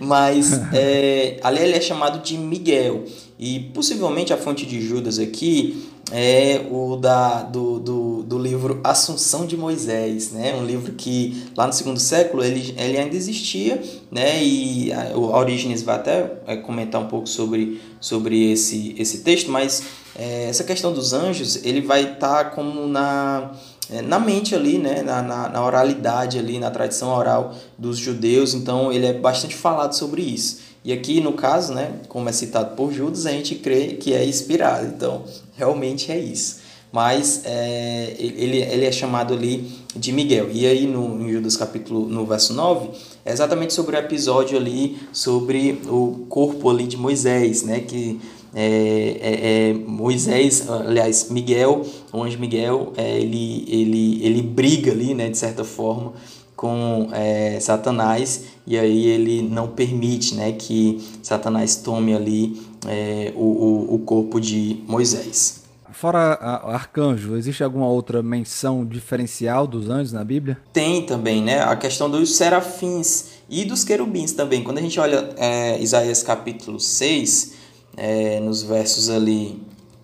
[0.00, 3.04] Mas é, ali ele é chamado de Miguel.
[3.38, 9.46] E possivelmente a fonte de Judas aqui é o da, do, do, do livro Assunção
[9.46, 10.54] de Moisés, né?
[10.54, 14.42] um livro que lá no segundo século ele, ele ainda existia, né?
[14.42, 19.50] e a, a Orígenes vai até é, comentar um pouco sobre, sobre esse, esse texto,
[19.50, 19.82] mas
[20.16, 23.52] é, essa questão dos anjos ele vai estar tá como na,
[23.90, 25.02] é, na mente ali, né?
[25.02, 29.94] Na, na, na oralidade ali, na tradição oral dos judeus, então ele é bastante falado
[29.94, 30.67] sobre isso.
[30.88, 34.24] E aqui, no caso, né, como é citado por Judas, a gente crê que é
[34.24, 34.86] inspirado.
[34.86, 35.22] Então,
[35.54, 36.60] realmente é isso.
[36.90, 40.48] Mas é, ele, ele é chamado ali de Miguel.
[40.50, 42.88] E aí, no, Judas capítulo, no verso 9,
[43.22, 48.18] é exatamente sobre o episódio ali, sobre o corpo ali de Moisés, né, que
[48.54, 55.12] é, é, é, Moisés, aliás, Miguel, o anjo Miguel, é, ele, ele, ele briga ali,
[55.12, 56.14] né, de certa forma,
[56.56, 63.94] com é, Satanás e aí ele não permite né, que Satanás tome ali é, o,
[63.94, 65.62] o, corpo de Moisés.
[65.90, 70.58] Fora arcanjo, existe alguma outra menção diferencial dos anjos na Bíblia?
[70.70, 71.62] Tem também, né?
[71.62, 74.62] A questão dos serafins e dos querubins também.
[74.62, 77.54] Quando a gente olha é, Isaías capítulo 6,
[77.96, 79.62] é, nos versos ali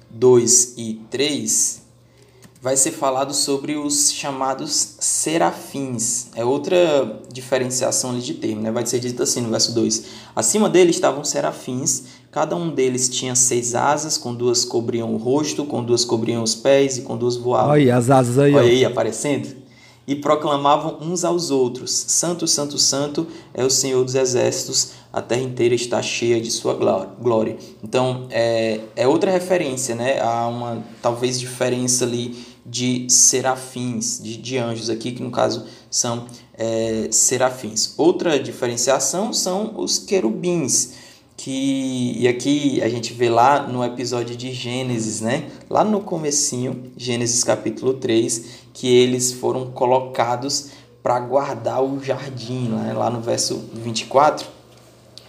[0.09, 1.83] 2 e 3,
[2.65, 6.29] vai ser falado sobre os chamados serafins.
[6.35, 8.73] É outra diferenciação ali de termo, né?
[8.73, 13.35] Vai ser dito assim no verso 2: Acima dele estavam serafins, cada um deles tinha
[13.35, 17.37] seis asas, com duas cobriam o rosto, com duas cobriam os pés e com duas
[17.37, 17.73] voavam.
[17.73, 18.55] Olha aí, as asas aí.
[18.55, 19.63] Olha aí, aparecendo
[20.07, 25.43] e proclamavam uns aos outros: Santo, Santo, Santo é o Senhor dos Exércitos, a terra
[25.43, 27.57] inteira está cheia de sua glória.
[27.83, 30.21] Então, é, é outra referência, né?
[30.21, 36.27] Há uma talvez diferença ali de serafins, de, de anjos aqui, que no caso são
[36.55, 37.95] é, serafins.
[37.97, 41.05] Outra diferenciação são os querubins
[41.37, 45.51] que e aqui a gente vê lá no episódio de Gênesis, né?
[45.69, 50.71] Lá no comecinho, Gênesis capítulo 3, que eles foram colocados
[51.03, 52.95] para guardar o jardim, né?
[52.95, 54.47] lá no verso 24,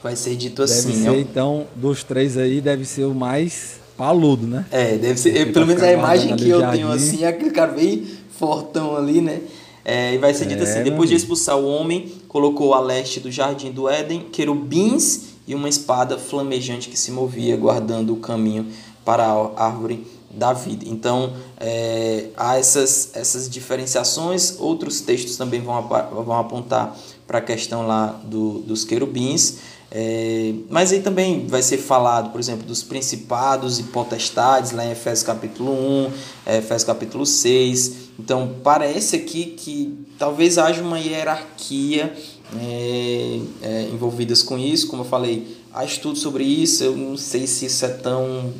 [0.01, 1.03] vai ser dito deve assim.
[1.03, 4.65] Ser, então, dos três aí, deve ser o mais paludo, né?
[4.71, 5.51] É, deve ser.
[5.51, 6.77] pelo menos a imagem que eu jardim.
[6.77, 9.41] tenho assim, é aquele cara bem fortão ali, né?
[9.83, 13.19] É, e vai ser dito é, assim: depois de expulsar o homem, colocou a leste
[13.19, 18.65] do jardim do Éden querubins e uma espada flamejante que se movia, guardando o caminho
[19.03, 20.83] para a árvore da vida.
[20.87, 24.59] Então, é, há essas, essas diferenciações.
[24.59, 29.57] Outros textos também vão, vão apontar para a questão lá do, dos querubins.
[29.91, 34.91] É, mas aí também vai ser falado, por exemplo, dos principados e potestades, lá em
[34.91, 36.11] Efésios capítulo 1,
[36.45, 38.05] é, Efésios capítulo 6.
[38.19, 42.13] Então, parece aqui que talvez haja uma hierarquia
[42.59, 44.87] é, é, envolvidas com isso.
[44.87, 48.53] Como eu falei, há estudos sobre isso, eu não sei se isso é tão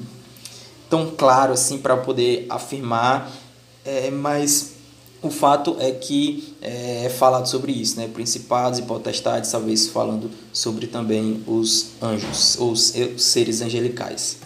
[0.89, 3.31] tão claro assim para poder afirmar,
[3.83, 4.74] é, mas
[5.25, 8.07] o fato é que é, é falado sobre isso, né?
[8.07, 14.39] Principados e potestades, talvez falando sobre também os anjos, os seres angelicais.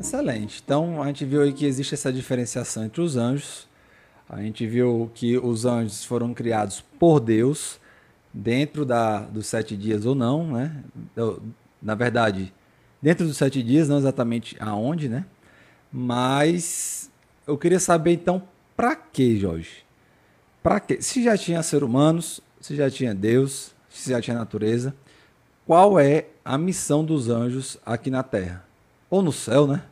[0.00, 0.60] Excelente.
[0.64, 3.68] Então a gente viu aí que existe essa diferenciação entre os anjos.
[4.28, 7.78] A gente viu que os anjos foram criados por Deus
[8.32, 10.82] dentro da, dos sete dias ou não, né?
[11.80, 12.52] Na verdade,
[13.00, 15.24] dentro dos sete dias, não exatamente aonde, né?
[15.96, 17.08] Mas
[17.46, 18.42] eu queria saber então,
[18.76, 19.84] para que, Jorge?
[20.60, 21.00] Para que?
[21.00, 24.92] Se já tinha ser humanos, se já tinha Deus, se já tinha natureza,
[25.64, 28.64] qual é a missão dos anjos aqui na Terra?
[29.08, 29.84] Ou no céu, né?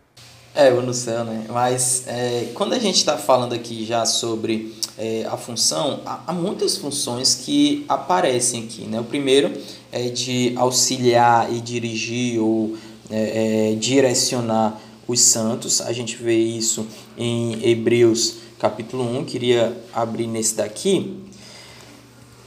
[0.56, 1.46] É, ou no céu, né?
[1.48, 6.32] Mas é, quando a gente está falando aqui já sobre é, a função, há, há,
[6.32, 8.98] muitas funções que aparecem aqui, né?
[8.98, 9.52] O primeiro
[9.92, 12.76] é de auxiliar e dirigir ou
[13.08, 15.80] é, é direcionar os santos.
[15.80, 16.86] A gente vê isso
[17.16, 19.24] em Hebreus capítulo 1.
[19.24, 21.18] Queria abrir nesse daqui.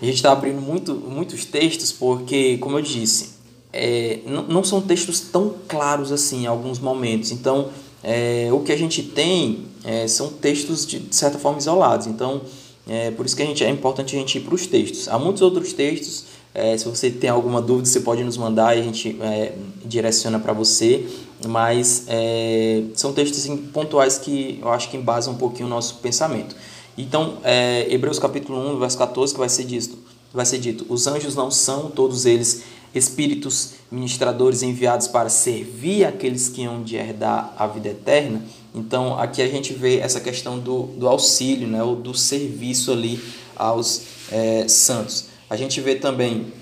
[0.02, 3.36] A gente está abrindo muito, muitos textos porque, como eu disse,
[3.72, 7.32] é, não, não são textos tão claros assim em alguns momentos.
[7.32, 7.70] Então,
[8.04, 12.08] é, o que a gente tem é, são textos de, de, certa forma isolados.
[12.08, 12.42] Então,
[12.88, 15.08] é por isso que a gente, é importante a gente ir para os textos.
[15.08, 16.26] Há muitos outros textos.
[16.54, 20.40] É, se você tem alguma dúvida, você pode nos mandar e a gente é, direciona
[20.40, 21.06] para você.
[21.48, 26.56] Mas é, são textos pontuais que eu acho que embasam um pouquinho o nosso pensamento.
[26.98, 29.98] Então, é, Hebreus capítulo 1, verso 14, que vai ser dito,
[30.34, 36.48] vai ser dito: Os anjos não são todos eles espíritos ministradores enviados para servir aqueles
[36.48, 38.42] que hão de herdar a vida eterna.
[38.74, 43.22] Então, aqui a gente vê essa questão do, do auxílio, né, ou do serviço ali
[43.56, 45.26] aos é, santos.
[45.50, 46.54] A gente vê também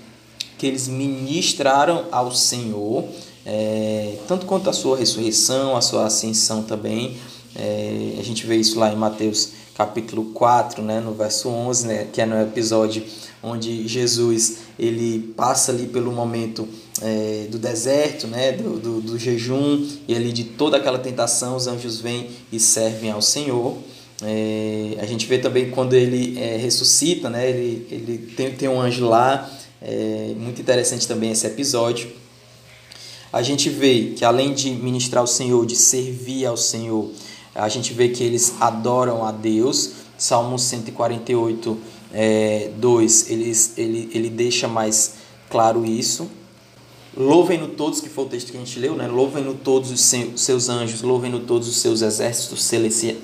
[0.58, 3.04] que eles ministraram ao Senhor,
[3.46, 7.16] é, tanto quanto a sua ressurreição, a sua ascensão também.
[7.54, 12.06] É, a gente vê isso lá em Mateus capítulo 4, né, no verso 11, né,
[12.12, 13.02] que é no episódio
[13.42, 16.66] onde Jesus ele passa ali pelo momento
[17.02, 21.66] é, do deserto, né, do, do, do, jejum, e ali de toda aquela tentação, os
[21.66, 23.76] anjos vêm e servem ao Senhor.
[24.22, 28.80] É, a gente vê também quando ele é, ressuscita, né, ele, ele tem, tem um
[28.80, 29.50] anjo lá,
[29.82, 32.23] é, muito interessante também esse episódio.
[33.34, 37.10] A gente vê que além de ministrar ao Senhor, de servir ao Senhor,
[37.52, 39.90] a gente vê que eles adoram a Deus.
[40.16, 41.76] Salmo 148,
[42.12, 45.14] é, 2, ele, ele, ele deixa mais
[45.50, 46.30] claro isso.
[47.16, 49.08] Louvem-no todos, que foi o texto que a gente leu, né?
[49.08, 50.00] Louvem-no todos os
[50.36, 52.62] seus anjos, louvem-no todos os seus exércitos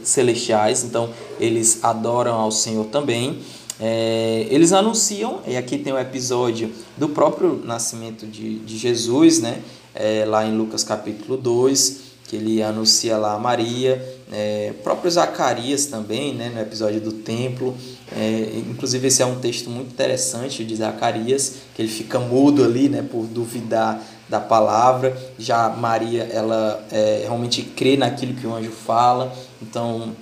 [0.02, 0.82] celestiais.
[0.82, 3.38] Então, eles adoram ao Senhor também.
[3.78, 9.38] É, eles anunciam, e aqui tem o um episódio do próprio nascimento de, de Jesus,
[9.38, 9.62] né?
[9.94, 14.00] É, lá em Lucas capítulo 2, que ele anuncia lá a Maria,
[14.32, 17.76] é, próprio Zacarias também, né, no episódio do templo.
[18.12, 22.88] É, inclusive esse é um texto muito interessante de Zacarias, que ele fica mudo ali,
[22.88, 25.16] né, por duvidar da palavra.
[25.38, 30.14] Já Maria, ela é, realmente crê naquilo que o anjo fala, então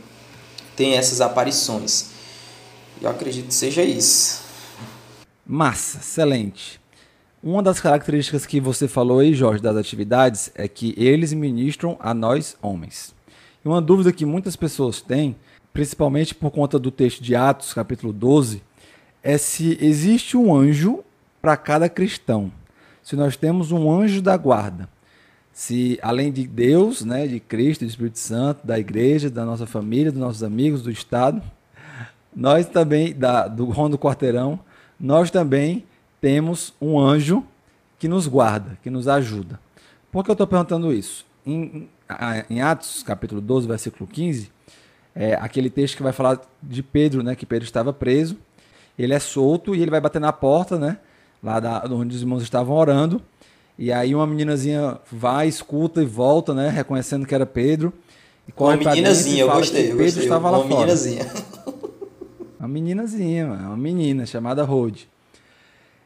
[0.75, 2.07] tem essas aparições.
[3.01, 4.41] Eu acredito que seja isso.
[5.47, 6.81] Massa, excelente.
[7.41, 12.13] Uma das características que você falou aí, Jorge, das atividades é que eles ministram a
[12.13, 13.15] nós homens.
[13.65, 15.37] E uma dúvida que muitas pessoas têm,
[15.73, 18.61] principalmente por conta do texto de Atos, capítulo 12,
[19.23, 21.05] é se existe um anjo
[21.41, 22.51] para cada cristão.
[23.05, 24.89] Se nós temos um anjo da guarda.
[25.53, 30.11] Se além de Deus, né, de Cristo, do Espírito Santo, da igreja, da nossa família,
[30.11, 31.41] dos nossos amigos, do Estado,
[32.35, 34.59] nós também, da, do Rondo Quarteirão,
[34.99, 35.85] nós também
[36.21, 37.45] temos um anjo
[37.99, 39.61] que nos guarda, que nos ajuda.
[40.11, 41.27] Por que eu estou perguntando isso?
[41.45, 41.89] Em,
[42.49, 44.51] em, Atos, capítulo 12, versículo 15,
[45.15, 48.37] é aquele texto que vai falar de Pedro, né, que Pedro estava preso,
[48.99, 50.99] ele é solto e ele vai bater na porta, né,
[51.43, 53.21] lá da, onde os irmãos estavam orando,
[53.79, 57.93] e aí uma meninazinha vai, escuta e volta, né, reconhecendo que era Pedro,
[58.47, 60.81] e corre uma meninazinha, eu gostei, eu Pedro gostei, estava lá uma fora.
[60.81, 61.27] meninazinha.
[62.59, 65.09] Uma meninazinha, uma menina chamada Rode.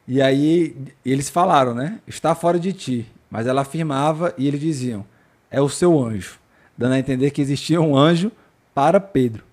[0.07, 0.75] E aí
[1.05, 1.99] eles falaram, né?
[2.07, 3.05] Está fora de ti.
[3.29, 5.05] Mas ela afirmava e eles diziam:
[5.49, 6.39] é o seu anjo,
[6.77, 8.31] dando a entender que existia um anjo
[8.73, 9.43] para Pedro.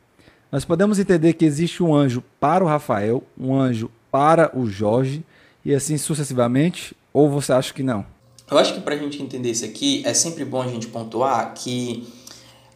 [0.51, 5.25] Nós podemos entender que existe um anjo para o Rafael, um anjo para o Jorge
[5.65, 6.97] e assim sucessivamente?
[7.13, 8.05] Ou você acha que não?
[8.51, 11.55] Eu acho que para a gente entender isso aqui é sempre bom a gente pontuar
[11.55, 12.07] que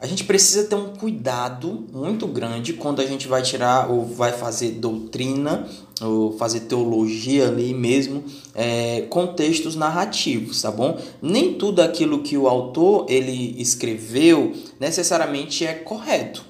[0.05, 4.33] a gente precisa ter um cuidado muito grande quando a gente vai tirar ou vai
[4.33, 5.67] fazer doutrina
[5.99, 8.23] ou fazer teologia ali mesmo,
[8.55, 10.99] é, contextos narrativos, tá bom?
[11.23, 16.45] Nem tudo aquilo que o autor ele escreveu necessariamente é correto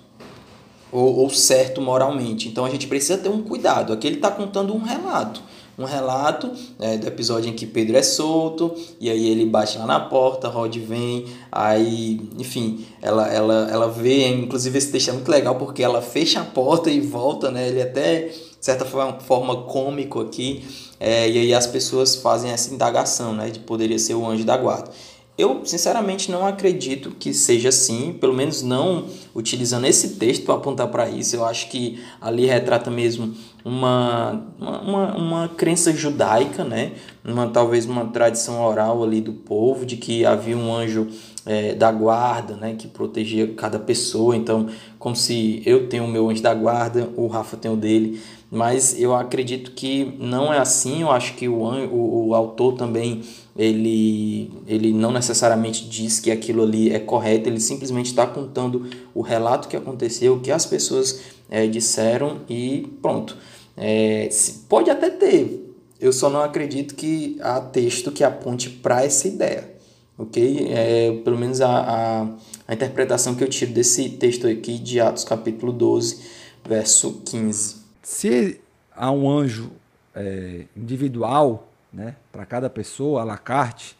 [0.90, 2.48] ou, ou certo moralmente.
[2.48, 3.92] Então a gente precisa ter um cuidado.
[3.92, 5.40] Aqui ele está contando um relato
[5.78, 9.86] um relato é, do episódio em que Pedro é solto e aí ele bate lá
[9.86, 15.30] na porta, Rod vem, aí, enfim, ela, ela, ela vê, inclusive esse texto é muito
[15.30, 17.68] legal porque ela fecha a porta e volta, né?
[17.68, 20.64] Ele até, de certa forma, forma cômico aqui,
[21.00, 23.50] é, e aí as pessoas fazem essa indagação, né?
[23.50, 24.90] De poderia ser o anjo da guarda.
[25.36, 30.86] Eu, sinceramente, não acredito que seja assim, pelo menos não utilizando esse texto para apontar
[30.88, 31.34] para isso.
[31.34, 33.34] Eu acho que ali retrata mesmo
[33.64, 36.92] uma, uma, uma crença judaica, né?
[37.24, 41.08] uma, talvez uma tradição oral ali do povo, de que havia um anjo
[41.46, 42.74] é, da guarda né?
[42.78, 44.36] que protegia cada pessoa.
[44.36, 48.20] Então, como se eu tenho o meu anjo da guarda, o Rafa tem o dele.
[48.50, 51.00] Mas eu acredito que não é assim.
[51.00, 53.22] Eu acho que o, o, o autor também
[53.56, 59.22] ele, ele não necessariamente diz que aquilo ali é correto, ele simplesmente está contando o
[59.22, 63.36] relato que aconteceu, o que as pessoas é, disseram e pronto.
[63.76, 64.28] É,
[64.68, 69.68] pode até ter, eu só não acredito que há texto que aponte para essa ideia,
[70.16, 70.68] ok?
[70.70, 72.28] É, pelo menos a, a,
[72.68, 76.22] a interpretação que eu tiro desse texto aqui de Atos capítulo 12,
[76.66, 77.76] verso 15.
[78.02, 78.60] Se
[78.94, 79.72] há um anjo
[80.14, 83.96] é, individual, né, para cada pessoa, à la carte,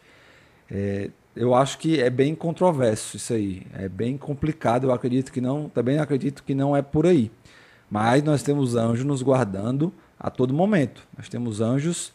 [0.69, 3.63] é, eu acho que é bem controverso isso aí.
[3.73, 4.85] É bem complicado.
[4.85, 7.29] Eu acredito que não, também acredito que não é por aí.
[7.89, 11.03] Mas nós temos anjos nos guardando a todo momento.
[11.17, 12.11] Nós temos anjos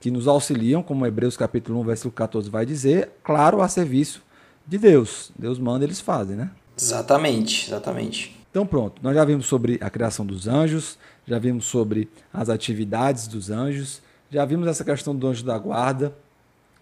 [0.00, 4.22] que nos auxiliam, como Hebreus capítulo 1, versículo 14 vai dizer, claro, a serviço
[4.66, 5.32] de Deus.
[5.38, 6.50] Deus manda, eles fazem, né?
[6.78, 8.36] Exatamente, exatamente.
[8.50, 13.26] Então pronto, nós já vimos sobre a criação dos anjos, já vimos sobre as atividades
[13.26, 14.00] dos anjos,
[14.30, 16.14] já vimos essa questão do anjo da guarda,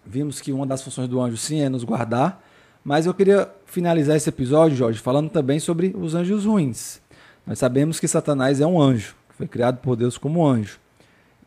[0.05, 2.43] vimos que uma das funções do anjo sim é nos guardar,
[2.83, 6.99] mas eu queria finalizar esse episódio, Jorge, falando também sobre os anjos ruins.
[7.45, 10.79] Nós sabemos que Satanás é um anjo, foi criado por Deus como anjo.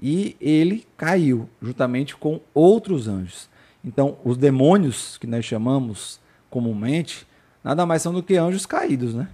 [0.00, 3.48] E ele caiu juntamente com outros anjos.
[3.82, 6.20] Então, os demônios que nós chamamos
[6.50, 7.26] comumente,
[7.64, 9.28] nada mais são do que anjos caídos, né?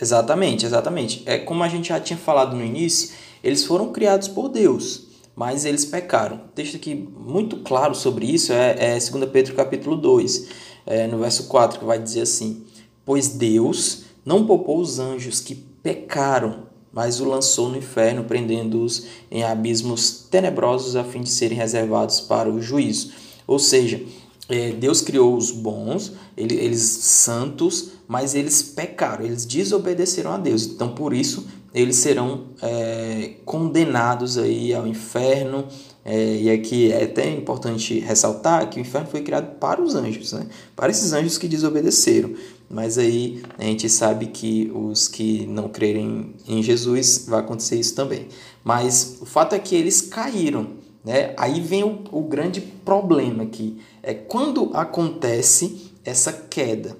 [0.00, 1.22] Exatamente, exatamente.
[1.24, 5.64] É como a gente já tinha falado no início, eles foram criados por Deus, mas
[5.64, 6.36] eles pecaram.
[6.36, 10.48] O texto aqui muito claro sobre isso é, é 2 Pedro capítulo 2,
[10.86, 12.64] é, no verso 4, que vai dizer assim:
[13.04, 19.44] Pois Deus não poupou os anjos que pecaram, mas o lançou no inferno, prendendo-os em
[19.44, 23.12] abismos tenebrosos a fim de serem reservados para o juízo.
[23.46, 24.00] Ou seja,
[24.48, 30.64] é, Deus criou os bons, ele, eles santos, mas eles pecaram, eles desobedeceram a Deus.
[30.64, 35.66] Então, por isso, eles serão é, condenados aí ao inferno.
[36.04, 40.32] É, e aqui é até importante ressaltar que o inferno foi criado para os anjos,
[40.32, 40.46] né?
[40.76, 42.34] para esses anjos que desobedeceram.
[42.68, 47.94] Mas aí a gente sabe que os que não crerem em Jesus vai acontecer isso
[47.94, 48.28] também.
[48.62, 50.68] Mas o fato é que eles caíram.
[51.04, 51.34] Né?
[51.36, 53.78] Aí vem o, o grande problema aqui.
[54.02, 56.96] É quando acontece essa queda.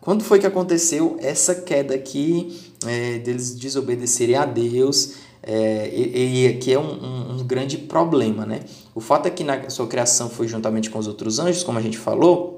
[0.00, 5.14] Quando foi que aconteceu essa queda aqui é, deles desobedecerem a Deus?
[5.42, 8.60] É, e, e aqui é um, um, um, grande problema, né?
[8.94, 11.82] O fato é que na sua criação foi juntamente com os outros anjos, como a
[11.82, 12.57] gente falou,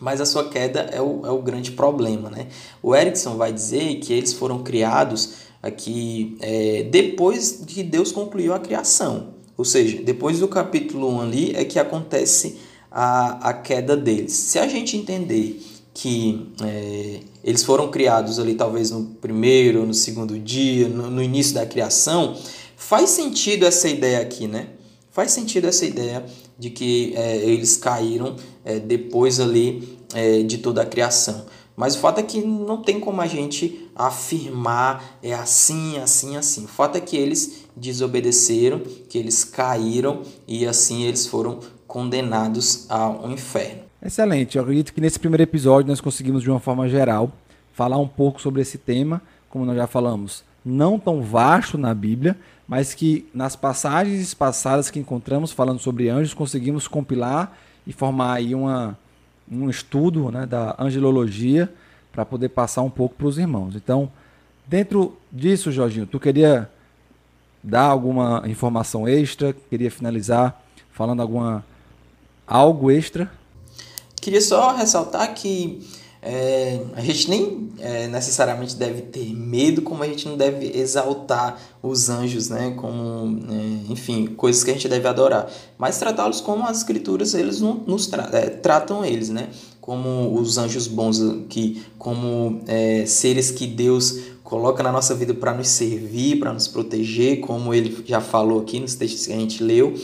[0.00, 2.48] mas a sua queda é o, é o grande problema, né?
[2.82, 8.58] O Erickson vai dizer que eles foram criados aqui é, depois que Deus concluiu a
[8.58, 9.34] criação.
[9.56, 12.58] Ou seja, depois do capítulo 1 ali é que acontece
[12.90, 14.32] a, a queda deles.
[14.32, 15.60] Se a gente entender
[15.94, 21.54] que é, eles foram criados ali talvez no primeiro, no segundo dia, no, no, início
[21.54, 22.36] da criação,
[22.76, 24.68] faz sentido essa ideia aqui, né?
[25.12, 26.24] Faz sentido essa ideia
[26.58, 31.46] de que é, eles caíram é, depois ali é, de toda a criação.
[31.76, 36.64] Mas o fato é que não tem como a gente afirmar é assim, assim, assim.
[36.64, 43.28] O fato é que eles desobedeceram, que eles caíram e assim eles foram condenados ao
[43.30, 43.82] inferno.
[44.04, 44.56] Excelente.
[44.56, 47.32] Eu acredito que nesse primeiro episódio nós conseguimos, de uma forma geral,
[47.72, 52.36] falar um pouco sobre esse tema, como nós já falamos, não tão vasto na Bíblia,
[52.66, 57.56] mas que nas passagens passadas que encontramos falando sobre anjos, conseguimos compilar
[57.86, 58.98] e formar aí uma,
[59.50, 61.72] um estudo né, da angelologia
[62.10, 63.74] para poder passar um pouco para os irmãos.
[63.76, 64.10] Então,
[64.66, 66.70] dentro disso, Jorginho, tu queria
[67.62, 69.54] dar alguma informação extra?
[69.68, 70.62] Queria finalizar
[70.92, 71.64] falando alguma
[72.46, 73.30] algo extra?
[74.20, 75.86] Queria só ressaltar que
[76.26, 81.60] é, a gente nem é, necessariamente deve ter medo, como a gente não deve exaltar
[81.82, 82.72] os anjos, né?
[82.78, 87.60] Como, é, enfim, coisas que a gente deve adorar, mas tratá-los como as escrituras eles
[87.60, 89.50] nos tra é, tratam eles, né?
[89.82, 91.20] Como os anjos bons,
[91.50, 96.66] que como é, seres que Deus coloca na nossa vida para nos servir, para nos
[96.66, 99.94] proteger, como ele já falou aqui nos textos que a gente leu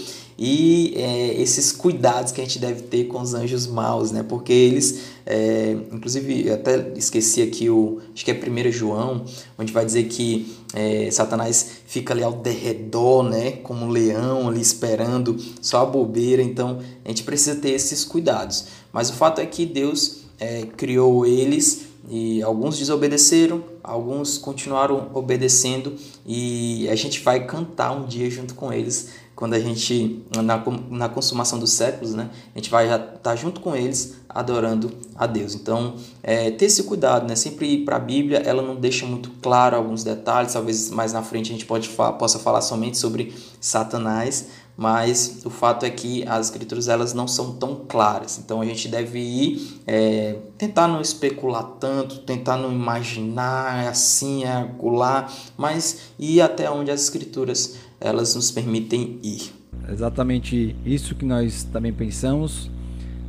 [0.42, 4.22] e é, esses cuidados que a gente deve ter com os anjos maus, né?
[4.22, 9.26] Porque eles, é, inclusive, até esqueci aqui o, acho que é 1 João,
[9.58, 13.50] onde vai dizer que é, Satanás fica ali ao derredor, né?
[13.62, 16.42] Como um leão ali esperando só a bobeira.
[16.42, 18.64] Então, a gente precisa ter esses cuidados.
[18.90, 25.94] Mas o fato é que Deus é, criou eles e alguns desobedeceram, alguns continuaram obedecendo
[26.26, 31.08] e a gente vai cantar um dia junto com eles quando a gente, na, na
[31.08, 35.54] consumação dos séculos, né, a gente vai estar tá junto com eles adorando a Deus.
[35.54, 39.30] Então, é, ter esse cuidado, né, sempre ir para a Bíblia, ela não deixa muito
[39.40, 44.48] claro alguns detalhes, talvez mais na frente a gente pode possa falar somente sobre Satanás,
[44.76, 48.38] mas o fato é que as escrituras elas não são tão claras.
[48.38, 54.52] Então a gente deve ir é, tentar não especular tanto, tentar não imaginar assim, é
[54.52, 59.52] acular, mas ir até onde as escrituras elas nos permitem ir.
[59.88, 62.70] Exatamente isso que nós também pensamos.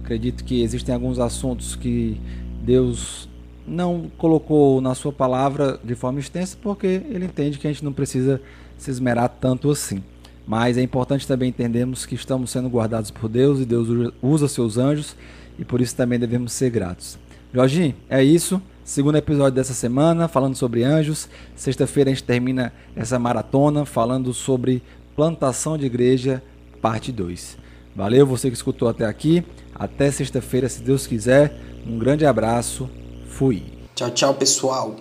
[0.04, 2.20] Acredito que existem alguns assuntos que
[2.64, 3.30] Deus
[3.66, 7.94] não colocou na sua palavra de forma extensa porque ele entende que a gente não
[7.94, 8.42] precisa
[8.78, 10.04] se esmerar tanto assim.
[10.46, 14.78] Mas é importante também entendermos que estamos sendo guardados por Deus e Deus usa seus
[14.78, 15.16] anjos
[15.58, 17.18] e por isso também devemos ser gratos.
[17.54, 18.62] Jorginho, é isso.
[18.84, 21.30] Segundo episódio dessa semana, falando sobre anjos.
[21.56, 24.82] Sexta-feira a gente termina essa maratona falando sobre
[25.16, 26.42] plantação de igreja,
[26.82, 27.58] parte 2.
[27.96, 29.44] Valeu você que escutou até aqui.
[29.76, 31.56] Até sexta-feira, se Deus quiser.
[31.86, 32.90] Um grande abraço.
[33.28, 33.64] Fui.
[33.96, 34.96] Tchau, tchau, pessoal.